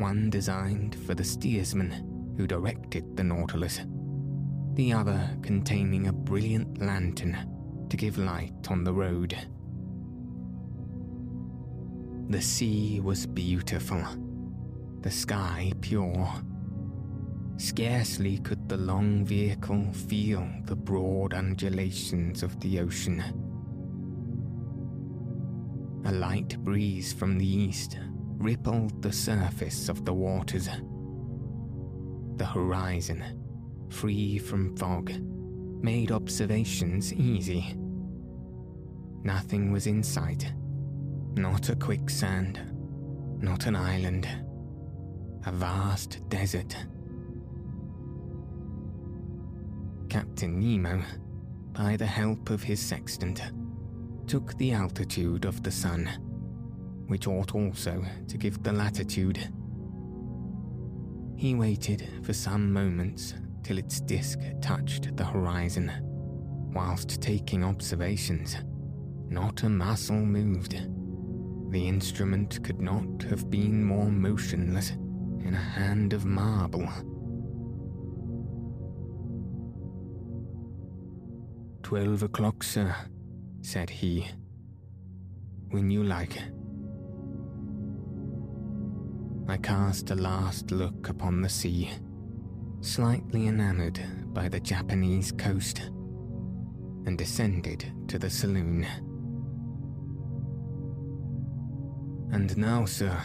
One 0.00 0.30
designed 0.30 0.94
for 0.94 1.14
the 1.14 1.22
steersman 1.22 2.34
who 2.38 2.46
directed 2.46 3.18
the 3.18 3.22
Nautilus, 3.22 3.82
the 4.72 4.94
other 4.94 5.36
containing 5.42 6.06
a 6.06 6.12
brilliant 6.12 6.80
lantern 6.80 7.36
to 7.90 7.96
give 7.98 8.16
light 8.16 8.70
on 8.70 8.82
the 8.82 8.94
road. 8.94 9.36
The 12.30 12.40
sea 12.40 13.00
was 13.00 13.26
beautiful, 13.26 14.02
the 15.02 15.10
sky 15.10 15.74
pure 15.82 16.32
Scarcely 17.58 18.38
could 18.38 18.70
the 18.70 18.78
long 18.78 19.22
vehicle 19.22 19.92
feel 19.92 20.48
the 20.64 20.74
broad 20.74 21.34
undulations 21.34 22.42
of 22.42 22.58
the 22.60 22.80
ocean. 22.80 23.22
A 26.06 26.12
light 26.12 26.58
breeze 26.64 27.12
from 27.12 27.36
the 27.36 27.46
east 27.46 27.98
rippled 28.40 29.02
the 29.02 29.12
surface 29.12 29.90
of 29.90 30.04
the 30.04 30.14
waters. 30.14 30.68
The 32.36 32.46
horizon, 32.46 33.22
free 33.90 34.38
from 34.38 34.74
fog, 34.76 35.12
made 35.82 36.10
observations 36.10 37.12
easy. 37.12 37.76
Nothing 39.22 39.70
was 39.70 39.86
in 39.86 40.02
sight. 40.02 40.52
Not 41.34 41.68
a 41.68 41.76
quicksand, 41.76 42.60
not 43.40 43.66
an 43.66 43.76
island, 43.76 44.26
a 45.44 45.52
vast 45.52 46.26
desert. 46.30 46.74
Captain 50.08 50.58
Nemo, 50.58 51.02
by 51.72 51.96
the 51.96 52.06
help 52.06 52.48
of 52.48 52.62
his 52.62 52.80
sextant, 52.80 53.42
took 54.26 54.56
the 54.56 54.72
altitude 54.72 55.44
of 55.44 55.62
the 55.62 55.70
sun, 55.70 56.08
which 57.10 57.26
ought 57.26 57.56
also 57.56 58.04
to 58.28 58.38
give 58.38 58.62
the 58.62 58.72
latitude. 58.72 59.36
He 61.34 61.56
waited 61.56 62.08
for 62.22 62.32
some 62.32 62.72
moments 62.72 63.34
till 63.64 63.78
its 63.78 64.00
disk 64.00 64.38
touched 64.62 65.16
the 65.16 65.24
horizon, 65.24 65.90
whilst 66.72 67.20
taking 67.20 67.64
observations. 67.64 68.56
Not 69.28 69.64
a 69.64 69.68
muscle 69.68 70.24
moved. 70.24 70.86
The 71.70 71.88
instrument 71.88 72.62
could 72.62 72.80
not 72.80 73.24
have 73.24 73.50
been 73.50 73.84
more 73.84 74.08
motionless 74.08 74.90
in 74.90 75.54
a 75.54 75.56
hand 75.56 76.12
of 76.12 76.24
marble. 76.24 76.88
Twelve 81.82 82.22
o'clock, 82.22 82.62
sir, 82.62 82.94
said 83.62 83.90
he. 83.90 84.28
When 85.70 85.90
you 85.90 86.04
like. 86.04 86.38
I 89.50 89.56
cast 89.56 90.12
a 90.12 90.14
last 90.14 90.70
look 90.70 91.08
upon 91.08 91.42
the 91.42 91.48
sea, 91.48 91.90
slightly 92.82 93.48
enamoured 93.48 94.00
by 94.32 94.48
the 94.48 94.60
Japanese 94.60 95.32
coast, 95.32 95.90
and 97.04 97.18
descended 97.18 97.92
to 98.06 98.16
the 98.16 98.30
saloon. 98.30 98.86
And 102.30 102.56
now, 102.56 102.84
sir, 102.84 103.20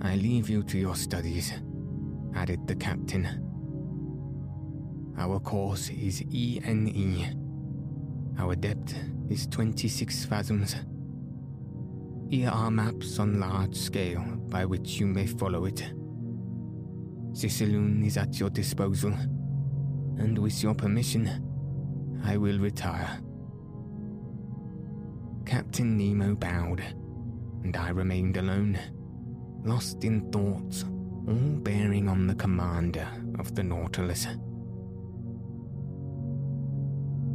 I 0.00 0.14
leave 0.14 0.48
you 0.48 0.62
to 0.62 0.78
your 0.78 0.94
studies, 0.94 1.52
added 2.36 2.68
the 2.68 2.76
captain. 2.76 3.26
Our 5.18 5.40
course 5.40 5.88
is 5.90 6.22
ENE. 6.32 7.36
Our 8.38 8.54
depth 8.54 8.94
is 9.28 9.48
26 9.48 10.24
fathoms. 10.24 10.76
Here 12.32 12.48
are 12.48 12.70
maps 12.70 13.18
on 13.18 13.38
large 13.38 13.76
scale 13.76 14.22
by 14.48 14.64
which 14.64 14.98
you 14.98 15.06
may 15.06 15.26
follow 15.26 15.66
it. 15.66 15.92
Saloon 17.34 18.02
is 18.02 18.16
at 18.16 18.40
your 18.40 18.48
disposal, 18.48 19.12
and 20.16 20.38
with 20.38 20.62
your 20.62 20.74
permission, 20.74 21.28
I 22.24 22.38
will 22.38 22.58
retire. 22.58 23.20
Captain 25.44 25.98
Nemo 25.98 26.34
bowed, 26.34 26.80
and 27.64 27.76
I 27.76 27.90
remained 27.90 28.38
alone, 28.38 28.78
lost 29.62 30.02
in 30.02 30.32
thoughts, 30.32 30.86
all 31.28 31.60
bearing 31.60 32.08
on 32.08 32.26
the 32.26 32.34
commander 32.34 33.08
of 33.38 33.54
the 33.54 33.62
Nautilus. 33.62 34.26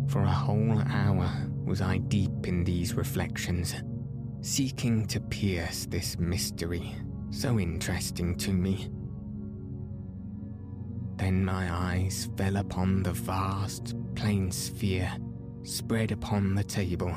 For 0.08 0.24
a 0.24 0.32
whole 0.32 0.82
hour 0.88 1.32
was 1.64 1.82
I 1.82 2.00
deep 2.00 2.48
in 2.48 2.64
these 2.64 2.95
reflections, 2.95 3.76
seeking 4.41 5.05
to 5.07 5.19
pierce 5.19 5.85
this 5.85 6.17
mystery 6.19 6.95
so 7.31 7.59
interesting 7.59 8.35
to 8.35 8.51
me. 8.51 8.89
Then 11.17 11.43
my 11.43 11.73
eyes 11.73 12.29
fell 12.38 12.57
upon 12.57 13.03
the 13.03 13.11
vast 13.11 13.95
plain 14.15 14.51
sphere 14.51 15.11
spread 15.63 16.11
upon 16.11 16.55
the 16.55 16.63
table, 16.63 17.13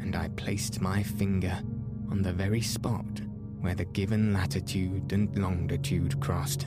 and 0.00 0.16
I 0.16 0.28
placed 0.28 0.80
my 0.80 1.02
finger 1.02 1.60
on 2.10 2.22
the 2.22 2.32
very 2.32 2.60
spot 2.60 3.20
where 3.60 3.74
the 3.74 3.84
given 3.86 4.32
latitude 4.32 5.12
and 5.12 5.36
longitude 5.38 6.20
crossed. 6.20 6.66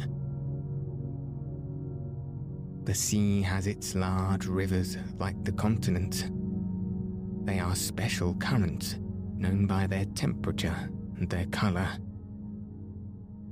The 2.84 2.94
sea 2.94 3.42
has 3.42 3.68
its 3.68 3.96
large 3.96 4.46
rivers 4.46 4.98
like 5.20 5.44
the 5.44 5.52
continent. 5.52 6.32
They 7.46 7.60
are 7.60 7.76
special 7.76 8.34
currents 8.36 8.98
known 9.38 9.66
by 9.68 9.88
their 9.88 10.06
temperature 10.06 10.90
and 11.18 11.30
their 11.30 11.46
colour. 11.48 11.90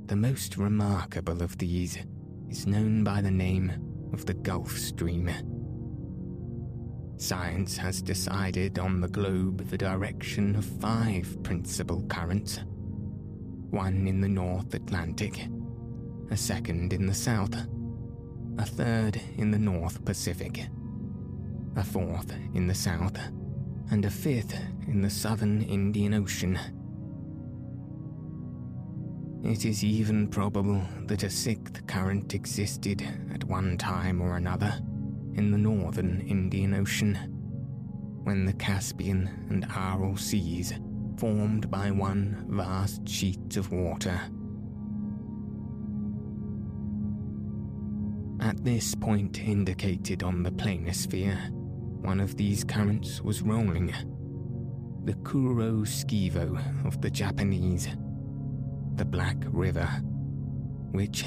The 0.07 0.15
most 0.15 0.57
remarkable 0.57 1.41
of 1.41 1.57
these 1.57 1.97
is 2.49 2.67
known 2.67 3.03
by 3.03 3.21
the 3.21 3.31
name 3.31 3.71
of 4.13 4.25
the 4.25 4.33
Gulf 4.33 4.77
Stream. 4.77 5.29
Science 7.17 7.77
has 7.77 8.01
decided 8.01 8.77
on 8.77 8.99
the 8.99 9.07
globe 9.07 9.67
the 9.69 9.77
direction 9.77 10.55
of 10.55 10.65
five 10.65 11.41
principal 11.43 12.03
currents 12.03 12.59
one 13.71 14.07
in 14.07 14.21
the 14.21 14.29
North 14.29 14.73
Atlantic, 14.73 15.47
a 16.31 16.38
second 16.38 16.93
in 16.93 17.05
the 17.05 17.13
South, 17.13 17.53
a 18.57 18.65
third 18.65 19.19
in 19.38 19.51
the 19.51 19.59
North 19.59 20.05
Pacific, 20.05 20.67
a 21.75 21.83
fourth 21.83 22.31
in 22.53 22.67
the 22.67 22.75
South, 22.75 23.17
and 23.91 24.05
a 24.05 24.09
fifth 24.09 24.57
in 24.88 25.01
the 25.01 25.09
Southern 25.09 25.61
Indian 25.61 26.13
Ocean. 26.13 26.59
It 29.43 29.63
is 29.65 29.83
even 29.83 30.27
probable 30.27 30.81
that 31.05 31.23
a 31.23 31.29
sixth 31.29 31.86
current 31.86 32.33
existed 32.33 33.07
at 33.33 33.43
one 33.43 33.77
time 33.77 34.21
or 34.21 34.38
another 34.38 34.73
in 35.36 35.51
the 35.51 35.57
northern 35.57 36.21
Indian 36.21 36.73
Ocean, 36.73 37.15
when 38.23 38.45
the 38.45 38.53
Caspian 38.53 39.29
and 39.49 39.67
Aral 39.75 40.17
seas 40.17 40.73
formed 41.17 41.69
by 41.69 41.91
one 41.91 42.45
vast 42.49 43.07
sheet 43.07 43.55
of 43.57 43.71
water. 43.71 44.19
At 48.41 48.63
this 48.63 48.95
point 48.95 49.39
indicated 49.39 50.23
on 50.23 50.43
the 50.43 50.51
planisphere, 50.51 51.51
one 52.06 52.20
of 52.20 52.38
these 52.38 52.64
currents 52.64 53.20
was 53.22 53.41
rolling. 53.41 53.91
The 55.06 55.16
Kuro-Scivo 55.24 56.86
of 56.86 57.01
the 57.01 57.10
Japanese, 57.10 57.88
the 58.93 59.06
Black 59.06 59.38
River, 59.47 59.88
which, 60.91 61.26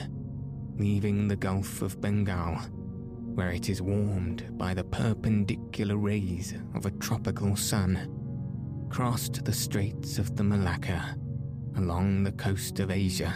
leaving 0.76 1.26
the 1.26 1.35
Gulf 1.35 1.83
of 1.83 2.01
Bengal, 2.01 2.55
where 3.35 3.51
it 3.51 3.68
is 3.68 3.83
warmed 3.83 4.57
by 4.57 4.72
the 4.72 4.85
perpendicular 4.85 5.97
rays 5.97 6.55
of 6.76 6.87
a 6.87 6.93
tropical 6.93 7.57
sun, 7.57 8.09
crossed 8.89 9.45
the 9.45 9.53
Straits 9.53 10.16
of 10.18 10.37
the 10.37 10.45
Malacca 10.45 11.16
along 11.76 12.22
the 12.22 12.33
coast 12.33 12.79
of 12.79 12.93
Asia, 12.93 13.33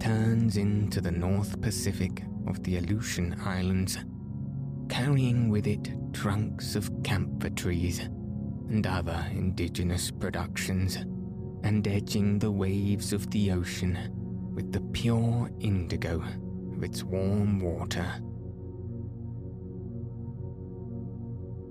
turns 0.00 0.56
into 0.56 1.00
the 1.00 1.12
North 1.12 1.60
Pacific 1.60 2.24
of 2.48 2.60
the 2.64 2.78
Aleutian 2.78 3.36
Islands, 3.44 3.98
carrying 4.92 5.48
with 5.48 5.66
it 5.66 5.90
trunks 6.12 6.76
of 6.76 6.90
camphor 7.02 7.48
trees 7.48 8.00
and 8.68 8.86
other 8.86 9.26
indigenous 9.30 10.10
productions, 10.10 10.96
and 11.64 11.88
edging 11.88 12.38
the 12.38 12.50
waves 12.50 13.14
of 13.14 13.30
the 13.30 13.50
ocean 13.50 13.98
with 14.54 14.70
the 14.70 14.82
pure 14.92 15.50
indigo 15.60 16.22
of 16.76 16.84
its 16.84 17.02
warm 17.02 17.58
water. 17.58 18.04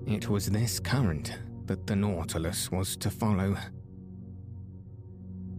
It 0.04 0.28
was 0.28 0.46
this 0.50 0.80
current 0.80 1.38
that 1.66 1.86
the 1.86 1.94
Nautilus 1.94 2.72
was 2.72 2.96
to 2.96 3.08
follow. 3.08 3.56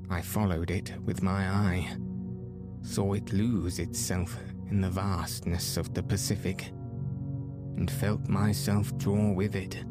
I 0.10 0.22
followed 0.22 0.70
it 0.70 0.92
with 1.06 1.24
my 1.24 1.48
eye, 1.48 1.96
saw 2.82 3.14
it 3.14 3.32
lose 3.32 3.80
itself 3.80 4.38
in 4.70 4.82
the 4.82 4.90
vastness 4.90 5.78
of 5.78 5.94
the 5.94 6.04
Pacific, 6.04 6.73
and 7.78 7.90
felt 7.90 8.28
myself 8.28 8.96
draw 8.98 9.32
with 9.32 9.56
it 9.56 9.84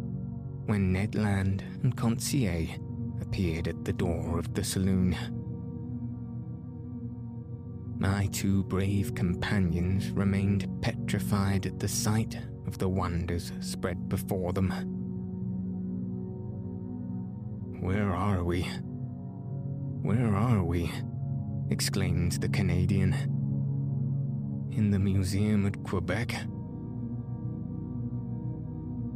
when 0.67 0.93
Ned 0.93 1.15
Land 1.15 1.65
and 1.83 1.97
Conseil 1.97 2.69
appeared 3.21 3.69
at 3.69 3.85
the 3.85 3.93
door 3.93 4.39
of 4.39 4.55
the 4.55 4.65
saloon. 4.65 5.17
My 7.99 8.27
two 8.33 8.65
brave 8.65 9.15
companions 9.15 10.11
remained 10.11 10.69
petrified 10.83 11.67
at 11.67 11.79
the 11.79 11.89
sight 11.89 12.39
of 12.67 12.79
the 12.79 12.89
wonders 12.89 13.53
spread 13.61 14.09
before 14.09 14.53
them. 14.53 14.71
Where 17.81 18.15
are 18.15 18.45
we? 18.45 18.63
Where 20.03 20.35
are 20.35 20.63
we? 20.65 20.91
exclaimed 21.71 22.33
the 22.33 22.49
Canadian. 22.49 23.13
In 24.73 24.91
the 24.91 24.99
museum 24.99 25.67
at 25.67 25.83
Quebec? 25.85 26.35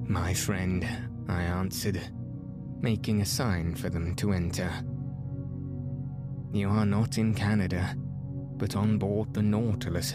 My 0.08 0.32
friend, 0.32 0.86
I 1.28 1.42
answered, 1.42 2.00
making 2.80 3.22
a 3.22 3.26
sign 3.26 3.74
for 3.74 3.88
them 3.90 4.14
to 4.16 4.32
enter. 4.32 4.70
You 6.52 6.68
are 6.68 6.86
not 6.86 7.18
in 7.18 7.34
Canada, 7.34 7.96
but 8.56 8.76
on 8.76 8.98
board 8.98 9.34
the 9.34 9.42
Nautilus, 9.42 10.14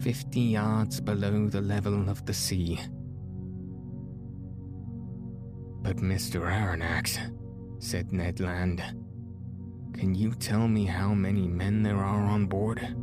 fifty 0.00 0.40
yards 0.40 1.00
below 1.00 1.48
the 1.48 1.60
level 1.60 2.08
of 2.08 2.24
the 2.24 2.32
sea. 2.32 2.80
But 5.82 5.98
Mr. 5.98 6.40
Aronnax, 6.42 7.18
said 7.80 8.12
Ned 8.12 8.40
Land, 8.40 8.82
can 9.92 10.14
you 10.14 10.32
tell 10.32 10.66
me 10.66 10.86
how 10.86 11.12
many 11.12 11.46
men 11.46 11.82
there 11.82 11.98
are 11.98 12.24
on 12.24 12.46
board? 12.46 12.96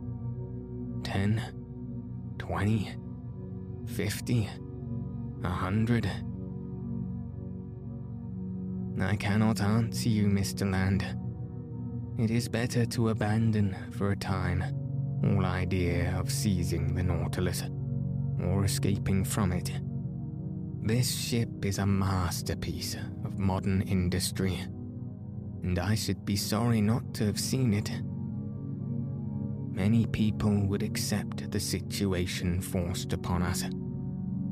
Ten? 1.04 1.42
Twenty? 2.40 2.96
Fifty? 3.86 4.50
A 5.44 5.50
hundred? 5.50 6.10
I 9.02 9.16
cannot 9.16 9.62
answer 9.62 10.10
you, 10.10 10.28
Mr. 10.28 10.70
Land. 10.70 11.06
It 12.18 12.32
is 12.32 12.50
better 12.50 12.86
to 12.88 13.10
abandon, 13.10 13.76
for 13.92 14.12
a 14.12 14.18
time, 14.18 14.62
all 15.24 15.46
idea 15.46 16.14
of 16.20 16.30
seizing 16.30 16.94
the 16.94 17.04
Nautilus 17.04 17.64
or 18.44 18.66
escaping 18.66 19.24
from 19.24 19.54
it. 19.54 19.72
This 20.82 21.16
ship 21.16 21.64
is 21.64 21.78
a 21.78 21.86
masterpiece 21.86 22.96
of 23.24 23.40
modern 23.40 23.82
industry, 23.84 24.60
and 25.64 25.80
I 25.80 25.96
should 25.96 26.26
be 26.26 26.36
sorry 26.36 26.82
not 26.82 27.14
to 27.16 27.26
have 27.26 27.40
seen 27.40 27.74
it. 27.74 27.90
Many 29.72 30.06
people 30.08 30.68
would 30.68 30.84
accept 30.84 31.50
the 31.50 31.60
situation 31.60 32.60
forced 32.60 33.14
upon 33.14 33.44
us, 33.44 33.64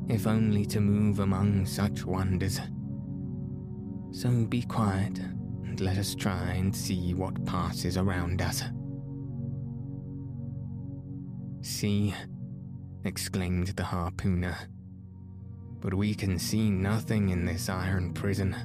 if 0.10 0.26
only 0.26 0.66
to 0.66 0.80
move 0.80 1.20
among 1.20 1.66
such 1.66 2.06
wonders. 2.06 2.60
So 4.12 4.30
be 4.46 4.62
quiet 4.62 5.20
and 5.20 5.80
let 5.82 5.98
us 5.98 6.16
try 6.16 6.54
and 6.54 6.76
see 6.76 7.14
what 7.14 7.46
passes 7.46 7.98
around 7.98 8.42
us. 8.42 8.64
See, 11.62 12.16
exclaimed 13.04 13.68
the 13.68 13.84
harpooner. 13.84 14.56
But 15.80 15.94
we 15.94 16.16
can 16.16 16.40
see 16.40 16.70
nothing 16.70 17.30
in 17.30 17.46
this 17.46 17.70
iron 17.70 18.14
prison. 18.14 18.56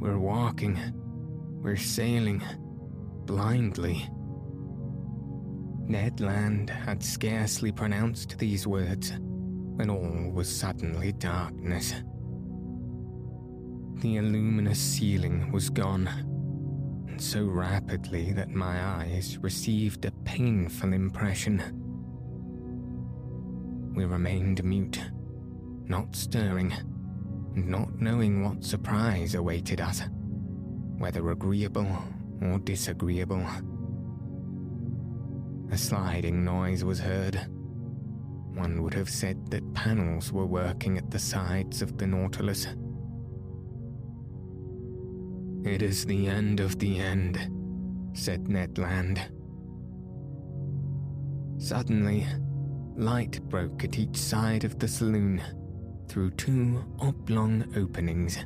We're 0.00 0.18
walking, 0.18 0.78
we're 1.62 1.76
sailing, 1.76 2.42
blindly. 3.24 4.08
Ned 5.88 6.20
Land 6.20 6.70
had 6.70 7.02
scarcely 7.02 7.72
pronounced 7.72 8.38
these 8.38 8.66
words 8.66 9.12
when 9.76 9.90
all 9.90 10.30
was 10.32 10.54
suddenly 10.54 11.12
darkness. 11.12 11.94
The 14.00 14.20
luminous 14.20 14.78
ceiling 14.78 15.52
was 15.52 15.70
gone, 15.70 16.06
and 17.08 17.20
so 17.20 17.44
rapidly 17.44 18.32
that 18.32 18.50
my 18.50 18.82
eyes 18.82 19.38
received 19.38 20.04
a 20.04 20.10
painful 20.24 20.92
impression. 20.92 21.62
We 23.94 24.04
remained 24.04 24.64
mute, 24.64 25.00
not 25.86 26.14
stirring, 26.16 26.72
and 27.54 27.68
not 27.68 28.00
knowing 28.00 28.44
what 28.44 28.64
surprise 28.64 29.34
awaited 29.34 29.80
us, 29.80 30.02
whether 30.98 31.30
agreeable 31.30 31.88
or 32.42 32.58
disagreeable. 32.58 33.46
A 35.70 35.78
sliding 35.78 36.44
noise 36.44 36.84
was 36.84 37.00
heard. 37.00 37.48
One 38.56 38.82
would 38.82 38.94
have 38.94 39.10
said 39.10 39.50
that 39.50 39.74
panels 39.74 40.32
were 40.32 40.46
working 40.46 40.96
at 40.96 41.10
the 41.10 41.18
sides 41.18 41.82
of 41.82 41.98
the 41.98 42.06
Nautilus. 42.06 42.66
It 45.62 45.82
is 45.82 46.06
the 46.06 46.26
end 46.26 46.60
of 46.60 46.78
the 46.78 46.98
end, 46.98 47.38
said 48.14 48.48
Ned 48.48 48.78
Land. 48.78 49.20
Suddenly, 51.58 52.26
light 52.96 53.42
broke 53.50 53.84
at 53.84 53.98
each 53.98 54.16
side 54.16 54.64
of 54.64 54.78
the 54.78 54.88
saloon 54.88 55.42
through 56.08 56.30
two 56.30 56.82
oblong 56.98 57.62
openings. 57.76 58.38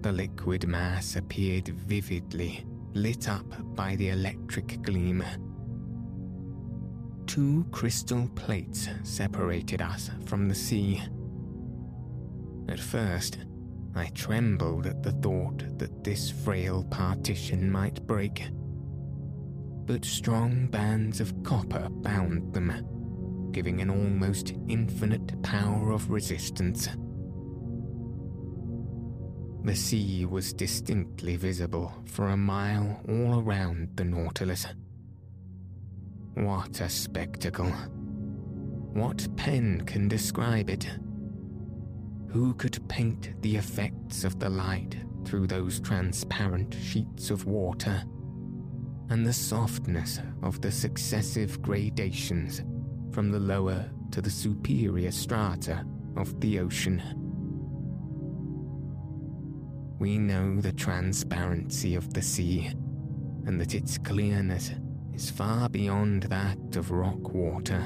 The 0.00 0.10
liquid 0.10 0.66
mass 0.66 1.14
appeared 1.14 1.68
vividly, 1.68 2.66
lit 2.92 3.28
up 3.28 3.46
by 3.76 3.94
the 3.94 4.08
electric 4.08 4.82
gleam. 4.82 5.22
Two 7.26 7.64
crystal 7.70 8.28
plates 8.34 8.88
separated 9.04 9.80
us 9.80 10.10
from 10.26 10.48
the 10.48 10.54
sea. 10.54 11.02
At 12.68 12.80
first, 12.80 13.38
I 13.94 14.06
trembled 14.06 14.86
at 14.86 15.02
the 15.02 15.12
thought 15.12 15.78
that 15.78 16.04
this 16.04 16.30
frail 16.30 16.84
partition 16.84 17.70
might 17.70 18.06
break. 18.06 18.48
But 19.84 20.04
strong 20.04 20.68
bands 20.68 21.20
of 21.20 21.42
copper 21.42 21.88
bound 21.90 22.54
them, 22.54 23.50
giving 23.52 23.80
an 23.80 23.90
almost 23.90 24.54
infinite 24.68 25.42
power 25.42 25.92
of 25.92 26.10
resistance. 26.10 26.88
The 29.64 29.76
sea 29.76 30.24
was 30.24 30.52
distinctly 30.52 31.36
visible 31.36 31.92
for 32.06 32.30
a 32.30 32.36
mile 32.36 33.00
all 33.08 33.40
around 33.40 33.90
the 33.94 34.04
Nautilus. 34.04 34.66
What 36.34 36.80
a 36.80 36.88
spectacle! 36.88 37.70
What 38.94 39.36
pen 39.36 39.82
can 39.86 40.08
describe 40.08 40.70
it? 40.70 40.88
Who 42.28 42.54
could 42.54 42.88
paint 42.88 43.40
the 43.42 43.56
effects 43.56 44.24
of 44.24 44.38
the 44.38 44.48
light 44.48 44.96
through 45.24 45.46
those 45.46 45.78
transparent 45.80 46.74
sheets 46.74 47.30
of 47.30 47.44
water, 47.44 48.02
and 49.10 49.26
the 49.26 49.32
softness 49.32 50.20
of 50.42 50.60
the 50.62 50.72
successive 50.72 51.60
gradations 51.60 52.62
from 53.12 53.30
the 53.30 53.40
lower 53.40 53.90
to 54.10 54.22
the 54.22 54.30
superior 54.30 55.10
strata 55.10 55.84
of 56.16 56.40
the 56.40 56.58
ocean? 56.58 57.02
We 59.98 60.18
know 60.18 60.60
the 60.60 60.72
transparency 60.72 61.94
of 61.94 62.12
the 62.14 62.22
sea, 62.22 62.72
and 63.46 63.60
that 63.60 63.74
its 63.74 63.98
clearness 63.98 64.70
is 65.14 65.30
far 65.30 65.68
beyond 65.68 66.24
that 66.24 66.76
of 66.76 66.90
rock 66.90 67.32
water 67.32 67.82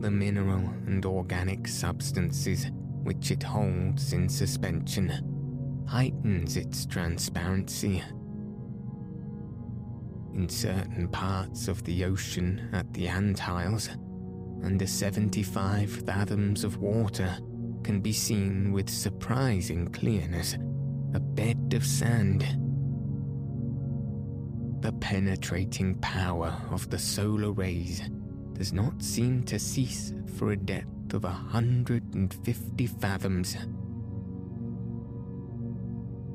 the 0.00 0.10
mineral 0.10 0.66
and 0.86 1.04
organic 1.04 1.68
substances 1.68 2.70
which 3.02 3.30
it 3.30 3.42
holds 3.42 4.12
in 4.12 4.28
suspension 4.28 5.84
heightens 5.86 6.56
its 6.56 6.86
transparency. 6.86 8.02
In 10.34 10.48
certain 10.48 11.08
parts 11.08 11.68
of 11.68 11.84
the 11.84 12.04
ocean 12.04 12.70
at 12.72 12.92
the 12.94 13.08
Antilles, 13.08 13.90
under 14.62 14.86
75 14.86 15.90
fathoms 16.06 16.64
of 16.64 16.78
water 16.78 17.36
can 17.82 18.00
be 18.00 18.12
seen 18.12 18.72
with 18.72 18.88
surprising 18.88 19.88
clearness 19.88 20.54
a 21.14 21.20
bed 21.20 21.74
of 21.74 21.84
sand. 21.84 22.46
The 24.80 24.92
penetrating 24.92 25.96
power 25.96 26.56
of 26.70 26.88
the 26.88 26.98
solar 26.98 27.52
rays 27.52 28.02
does 28.54 28.72
not 28.72 29.02
seem 29.02 29.42
to 29.44 29.58
cease 29.58 30.14
for 30.36 30.52
a 30.52 30.56
depth 30.56 31.12
of 31.12 31.24
a 31.24 31.30
hundred 31.30 32.14
and 32.14 32.32
fifty 32.32 32.86
fathoms. 32.86 33.56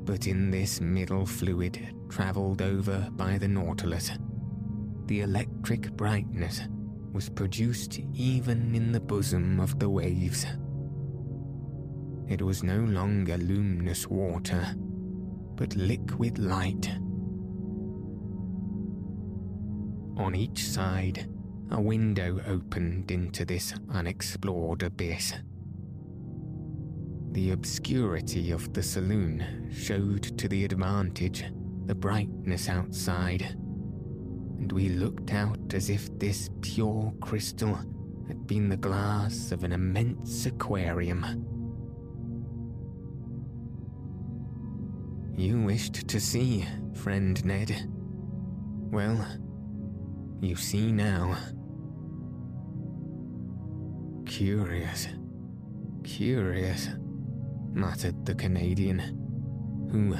But 0.04 0.28
in 0.28 0.52
this 0.52 0.80
middle 0.80 1.26
fluid 1.26 1.94
travelled 2.08 2.62
over 2.62 3.08
by 3.12 3.38
the 3.38 3.48
Nautilus, 3.48 4.12
the 5.06 5.22
electric 5.22 5.90
brightness 5.92 6.62
was 7.12 7.28
produced 7.28 7.98
even 8.14 8.74
in 8.76 8.92
the 8.92 9.00
bosom 9.00 9.58
of 9.58 9.78
the 9.80 9.90
waves. 9.90 10.46
It 12.28 12.42
was 12.42 12.62
no 12.62 12.78
longer 12.78 13.38
luminous 13.38 14.06
water, 14.06 14.74
but 15.56 15.74
liquid 15.74 16.38
light. 16.38 16.88
On 20.16 20.34
each 20.34 20.64
side, 20.64 21.28
a 21.70 21.80
window 21.80 22.40
opened 22.46 23.10
into 23.10 23.44
this 23.44 23.74
unexplored 23.92 24.82
abyss. 24.82 25.34
The 27.32 27.50
obscurity 27.50 28.50
of 28.50 28.72
the 28.72 28.82
saloon 28.82 29.70
showed 29.70 30.38
to 30.38 30.48
the 30.48 30.64
advantage 30.64 31.44
the 31.84 31.94
brightness 31.94 32.68
outside, 32.68 33.42
and 34.58 34.72
we 34.72 34.88
looked 34.88 35.34
out 35.34 35.74
as 35.74 35.90
if 35.90 36.08
this 36.18 36.48
pure 36.62 37.12
crystal 37.20 37.78
had 38.26 38.46
been 38.46 38.68
the 38.70 38.76
glass 38.76 39.52
of 39.52 39.64
an 39.64 39.72
immense 39.72 40.46
aquarium. 40.46 41.24
You 45.36 45.60
wished 45.60 46.08
to 46.08 46.18
see, 46.18 46.64
friend 46.94 47.44
Ned. 47.44 47.86
Well, 48.90 49.26
you 50.40 50.56
see 50.56 50.92
now. 50.92 51.36
Curious, 54.26 55.08
curious, 56.04 56.88
muttered 57.72 58.26
the 58.26 58.34
Canadian, 58.34 58.98
who, 59.90 60.16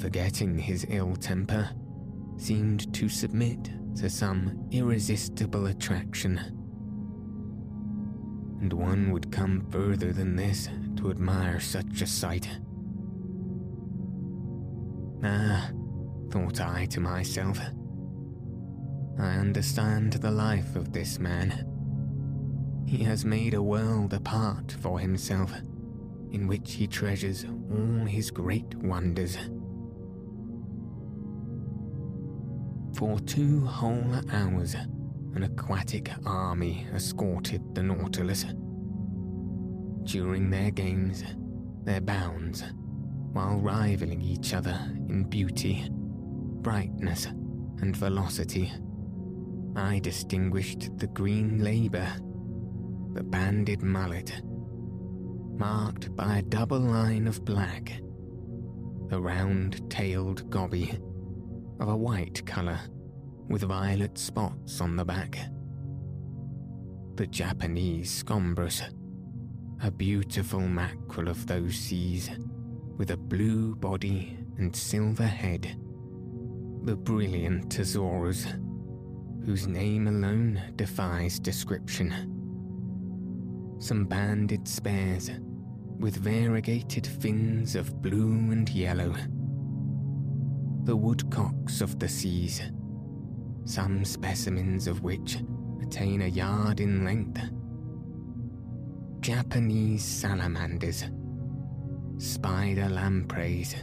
forgetting 0.00 0.58
his 0.58 0.86
ill 0.88 1.16
temper, 1.16 1.68
seemed 2.36 2.92
to 2.94 3.08
submit 3.08 3.70
to 3.96 4.08
some 4.08 4.68
irresistible 4.70 5.66
attraction. 5.66 6.38
And 8.60 8.72
one 8.72 9.10
would 9.10 9.32
come 9.32 9.66
further 9.70 10.12
than 10.12 10.36
this 10.36 10.68
to 10.96 11.10
admire 11.10 11.60
such 11.60 12.00
a 12.00 12.06
sight. 12.06 12.48
Ah, 15.24 15.70
thought 16.30 16.60
I 16.60 16.86
to 16.86 17.00
myself. 17.00 17.58
I 19.18 19.36
understand 19.36 20.14
the 20.14 20.30
life 20.30 20.76
of 20.76 20.92
this 20.92 21.18
man. 21.18 21.66
He 22.86 23.04
has 23.04 23.24
made 23.24 23.54
a 23.54 23.62
world 23.62 24.12
apart 24.12 24.72
for 24.80 24.98
himself, 24.98 25.52
in 26.30 26.46
which 26.46 26.74
he 26.74 26.86
treasures 26.86 27.44
all 27.44 28.04
his 28.06 28.30
great 28.30 28.74
wonders. 28.74 29.36
For 32.94 33.18
two 33.20 33.64
whole 33.66 34.20
hours, 34.30 34.74
an 35.34 35.44
aquatic 35.44 36.10
army 36.26 36.86
escorted 36.94 37.74
the 37.74 37.82
Nautilus. 37.82 38.44
During 40.04 40.50
their 40.50 40.70
games, 40.70 41.24
their 41.84 42.00
bounds, 42.00 42.64
while 43.32 43.56
rivaling 43.56 44.20
each 44.20 44.52
other 44.52 44.78
in 45.08 45.24
beauty, 45.24 45.88
brightness, 45.90 47.26
and 47.80 47.96
velocity, 47.96 48.70
I 49.74 50.00
distinguished 50.00 50.98
the 50.98 51.06
green 51.06 51.60
labre, 51.60 52.08
the 53.14 53.22
banded 53.22 53.82
mullet, 53.82 54.42
marked 54.44 56.14
by 56.14 56.38
a 56.38 56.42
double 56.42 56.80
line 56.80 57.26
of 57.26 57.44
black, 57.44 58.00
the 59.08 59.20
round 59.20 59.90
tailed 59.90 60.50
goby 60.50 60.98
of 61.80 61.88
a 61.88 61.96
white 61.96 62.44
colour 62.44 62.78
with 63.48 63.62
violet 63.62 64.18
spots 64.18 64.80
on 64.80 64.96
the 64.96 65.04
back. 65.04 65.38
The 67.16 67.26
Japanese 67.26 68.22
scombrus, 68.22 68.82
a 69.82 69.90
beautiful 69.90 70.60
mackerel 70.60 71.28
of 71.28 71.46
those 71.46 71.76
seas, 71.76 72.30
with 72.96 73.10
a 73.10 73.16
blue 73.16 73.74
body 73.74 74.38
and 74.58 74.74
silver 74.74 75.26
head. 75.26 75.76
The 76.84 76.96
brilliant 76.96 77.78
azurors, 77.78 78.46
whose 79.44 79.66
name 79.66 80.08
alone 80.08 80.60
defies 80.76 81.38
description. 81.38 82.12
Some 83.78 84.04
banded 84.04 84.68
spares, 84.68 85.30
with 85.98 86.16
variegated 86.16 87.06
fins 87.06 87.74
of 87.74 88.00
blue 88.02 88.50
and 88.50 88.68
yellow 88.68 89.14
the 90.84 90.96
woodcocks 90.96 91.80
of 91.80 92.00
the 92.00 92.08
seas, 92.08 92.60
some 93.64 94.04
specimens 94.04 94.88
of 94.88 95.02
which 95.02 95.38
attain 95.80 96.22
a 96.22 96.26
yard 96.26 96.80
in 96.80 97.04
length. 97.04 97.40
Japanese 99.20 100.04
salamanders, 100.04 101.04
spider 102.18 102.88
lampreys, 102.88 103.76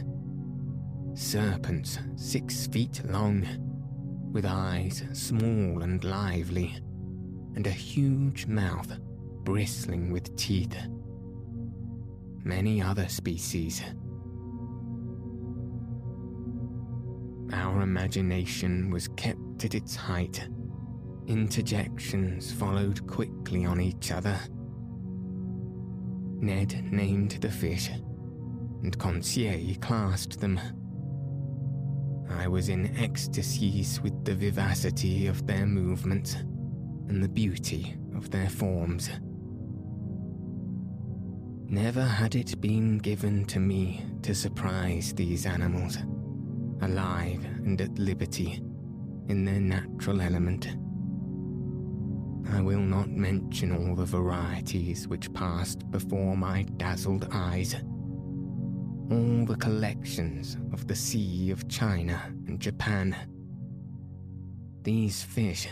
serpents 1.14 1.98
six 2.16 2.66
feet 2.66 3.00
long, 3.06 3.46
with 4.32 4.44
eyes 4.46 5.04
small 5.12 5.82
and 5.82 6.02
lively, 6.04 6.76
and 7.54 7.66
a 7.66 7.70
huge 7.70 8.46
mouth 8.46 8.98
bristling 9.44 10.10
with 10.10 10.34
teeth. 10.36 10.76
Many 12.44 12.80
other 12.80 13.08
species 13.08 13.82
Our 17.52 17.82
imagination 17.82 18.90
was 18.90 19.08
kept 19.08 19.64
at 19.64 19.74
its 19.74 19.96
height. 19.96 20.48
Interjections 21.26 22.52
followed 22.52 23.06
quickly 23.06 23.64
on 23.64 23.80
each 23.80 24.12
other. 24.12 24.38
Ned 26.40 26.92
named 26.92 27.32
the 27.32 27.50
fish, 27.50 27.90
and 28.82 28.96
Conseil 28.98 29.74
classed 29.80 30.40
them. 30.40 30.60
I 32.30 32.48
was 32.48 32.68
in 32.68 32.96
ecstasies 32.96 34.00
with 34.00 34.24
the 34.24 34.34
vivacity 34.34 35.26
of 35.26 35.46
their 35.46 35.66
movements 35.66 36.34
and 37.08 37.22
the 37.22 37.28
beauty 37.28 37.96
of 38.14 38.30
their 38.30 38.48
forms. 38.48 39.10
Never 41.66 42.04
had 42.04 42.34
it 42.34 42.60
been 42.60 42.98
given 42.98 43.44
to 43.46 43.60
me 43.60 44.04
to 44.22 44.34
surprise 44.34 45.12
these 45.12 45.46
animals 45.46 45.98
alive 46.82 47.44
and 47.44 47.80
at 47.80 47.98
liberty 47.98 48.62
in 49.28 49.44
their 49.44 49.60
natural 49.60 50.20
element. 50.20 50.66
I 52.52 52.60
will 52.60 52.80
not 52.80 53.08
mention 53.08 53.70
all 53.72 53.94
the 53.94 54.04
varieties 54.04 55.06
which 55.06 55.32
passed 55.32 55.88
before 55.90 56.36
my 56.36 56.62
dazzled 56.76 57.28
eyes. 57.30 57.76
All 59.10 59.44
the 59.44 59.56
collections 59.56 60.56
of 60.72 60.86
the 60.86 60.94
Sea 60.94 61.50
of 61.50 61.68
China 61.68 62.22
and 62.46 62.60
Japan. 62.60 63.16
These 64.82 65.24
fish, 65.24 65.66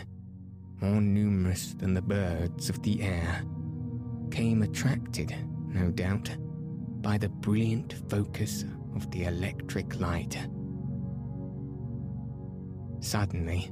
more 0.81 0.99
numerous 0.99 1.73
than 1.75 1.93
the 1.93 2.01
birds 2.01 2.69
of 2.69 2.83
the 2.83 3.01
air, 3.01 3.43
came 4.29 4.61
attracted, 4.61 5.33
no 5.69 5.89
doubt, 5.89 6.29
by 7.01 7.17
the 7.17 7.29
brilliant 7.29 7.95
focus 8.09 8.65
of 8.93 9.09
the 9.11 9.23
electric 9.23 10.01
light. 10.01 10.37
Suddenly, 12.99 13.71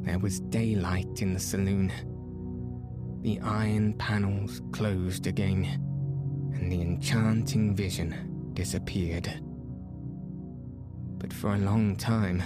there 0.00 0.18
was 0.18 0.40
daylight 0.40 1.22
in 1.22 1.32
the 1.32 1.38
saloon. 1.38 1.92
The 3.22 3.38
iron 3.38 3.92
panels 3.98 4.62
closed 4.72 5.28
again, 5.28 5.64
and 6.54 6.72
the 6.72 6.82
enchanting 6.82 7.76
vision 7.76 8.35
disappeared. 8.56 9.40
But 11.18 11.32
for 11.32 11.54
a 11.54 11.58
long 11.58 11.94
time, 11.94 12.42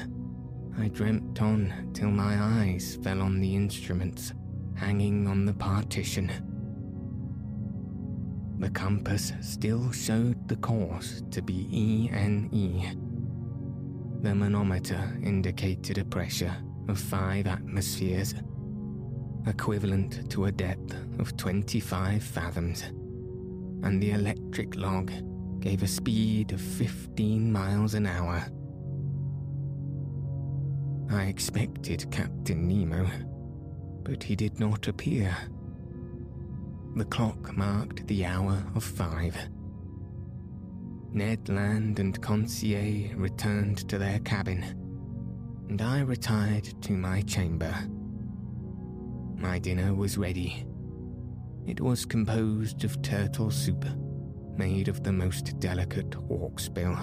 I 0.78 0.88
dreamt 0.88 1.40
on 1.40 1.90
till 1.94 2.10
my 2.10 2.36
eyes 2.38 2.98
fell 3.02 3.22
on 3.22 3.40
the 3.40 3.56
instruments 3.56 4.34
hanging 4.74 5.26
on 5.26 5.46
the 5.46 5.54
partition. 5.54 6.30
The 8.58 8.70
compass 8.70 9.32
still 9.40 9.90
showed 9.90 10.46
the 10.46 10.56
course 10.56 11.22
to 11.30 11.40
be 11.40 11.66
ENE 11.72 13.10
the 14.22 14.34
manometer 14.34 15.18
indicated 15.22 15.96
a 15.96 16.04
pressure 16.04 16.54
of 16.88 16.98
five 16.98 17.46
atmospheres, 17.46 18.34
equivalent 19.46 20.30
to 20.30 20.44
a 20.44 20.52
depth 20.52 20.94
of 21.18 21.34
25 21.38 22.22
fathoms, 22.22 22.82
and 23.82 24.02
the 24.02 24.10
electric 24.10 24.76
log 24.76 25.10
gave 25.60 25.82
a 25.82 25.86
speed 25.86 26.52
of 26.52 26.60
15 26.60 27.52
miles 27.52 27.94
an 27.94 28.06
hour. 28.06 28.44
I 31.10 31.24
expected 31.24 32.10
Captain 32.10 32.66
Nemo, 32.66 33.06
but 34.02 34.22
he 34.22 34.36
did 34.36 34.58
not 34.58 34.88
appear. 34.88 35.36
The 36.96 37.04
clock 37.04 37.56
marked 37.56 38.06
the 38.06 38.24
hour 38.24 38.62
of 38.74 38.84
five. 38.84 39.36
Ned 41.12 41.48
Land 41.48 41.98
and 41.98 42.20
Conseil 42.22 43.14
returned 43.16 43.88
to 43.88 43.98
their 43.98 44.20
cabin, 44.20 44.62
and 45.68 45.82
I 45.82 46.00
retired 46.00 46.80
to 46.82 46.92
my 46.92 47.22
chamber. 47.22 47.74
My 49.36 49.58
dinner 49.58 49.94
was 49.94 50.16
ready. 50.16 50.64
It 51.66 51.80
was 51.80 52.04
composed 52.04 52.84
of 52.84 53.02
turtle 53.02 53.50
soup, 53.50 53.84
made 54.60 54.88
of 54.88 55.02
the 55.02 55.10
most 55.10 55.58
delicate 55.58 56.10
hawksbill, 56.10 56.94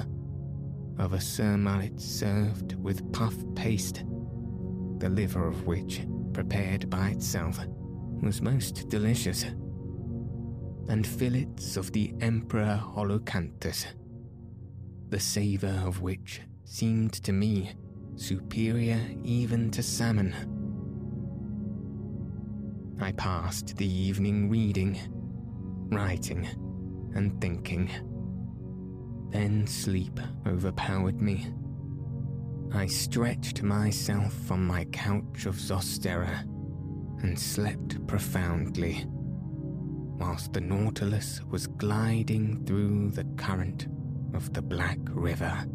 of 1.00 1.14
a 1.14 1.18
surmullet 1.18 2.00
served 2.00 2.76
with 2.76 3.12
puff 3.12 3.34
paste, 3.56 4.04
the 5.00 5.10
liver 5.10 5.48
of 5.48 5.66
which, 5.66 6.06
prepared 6.34 6.88
by 6.88 7.10
itself, 7.10 7.58
was 8.22 8.44
most 8.44 8.88
delicious 8.90 9.44
and 10.88 11.08
fillets 11.08 11.78
of 11.78 11.92
the 11.94 12.14
Emperor 12.22 12.80
Holocanthus, 12.94 13.88
the 15.10 15.20
savour 15.20 15.82
of 15.84 16.02
which 16.02 16.42
seemed 16.64 17.14
to 17.14 17.34
me 17.34 17.72
superior 18.18 19.02
even 19.24 19.72
to 19.72 19.82
salmon. 19.82 20.32
I 23.02 23.14
passed 23.14 23.78
the 23.78 23.92
evening 23.92 24.48
reading, 24.48 25.00
writing, 25.90 26.48
and 27.18 27.42
thinking. 27.42 27.90
Then 29.32 29.68
sleep 29.68 30.20
overpowered 30.48 31.22
me. 31.22 31.48
I 32.74 32.86
stretched 32.88 33.64
myself 33.64 34.52
on 34.52 34.66
my 34.66 34.86
couch 34.86 35.46
of 35.46 35.56
Zostera 35.56 36.44
and 37.24 37.38
slept 37.38 38.06
profoundly 38.08 39.06
whilst 39.10 40.54
the 40.54 40.62
Nautilus 40.62 41.42
was 41.50 41.68
gliding 41.68 42.66
through 42.66 43.12
the 43.12 43.26
current 43.36 43.88
of 44.34 44.54
the 44.54 44.62
Black 44.62 45.00
River. 45.10 45.66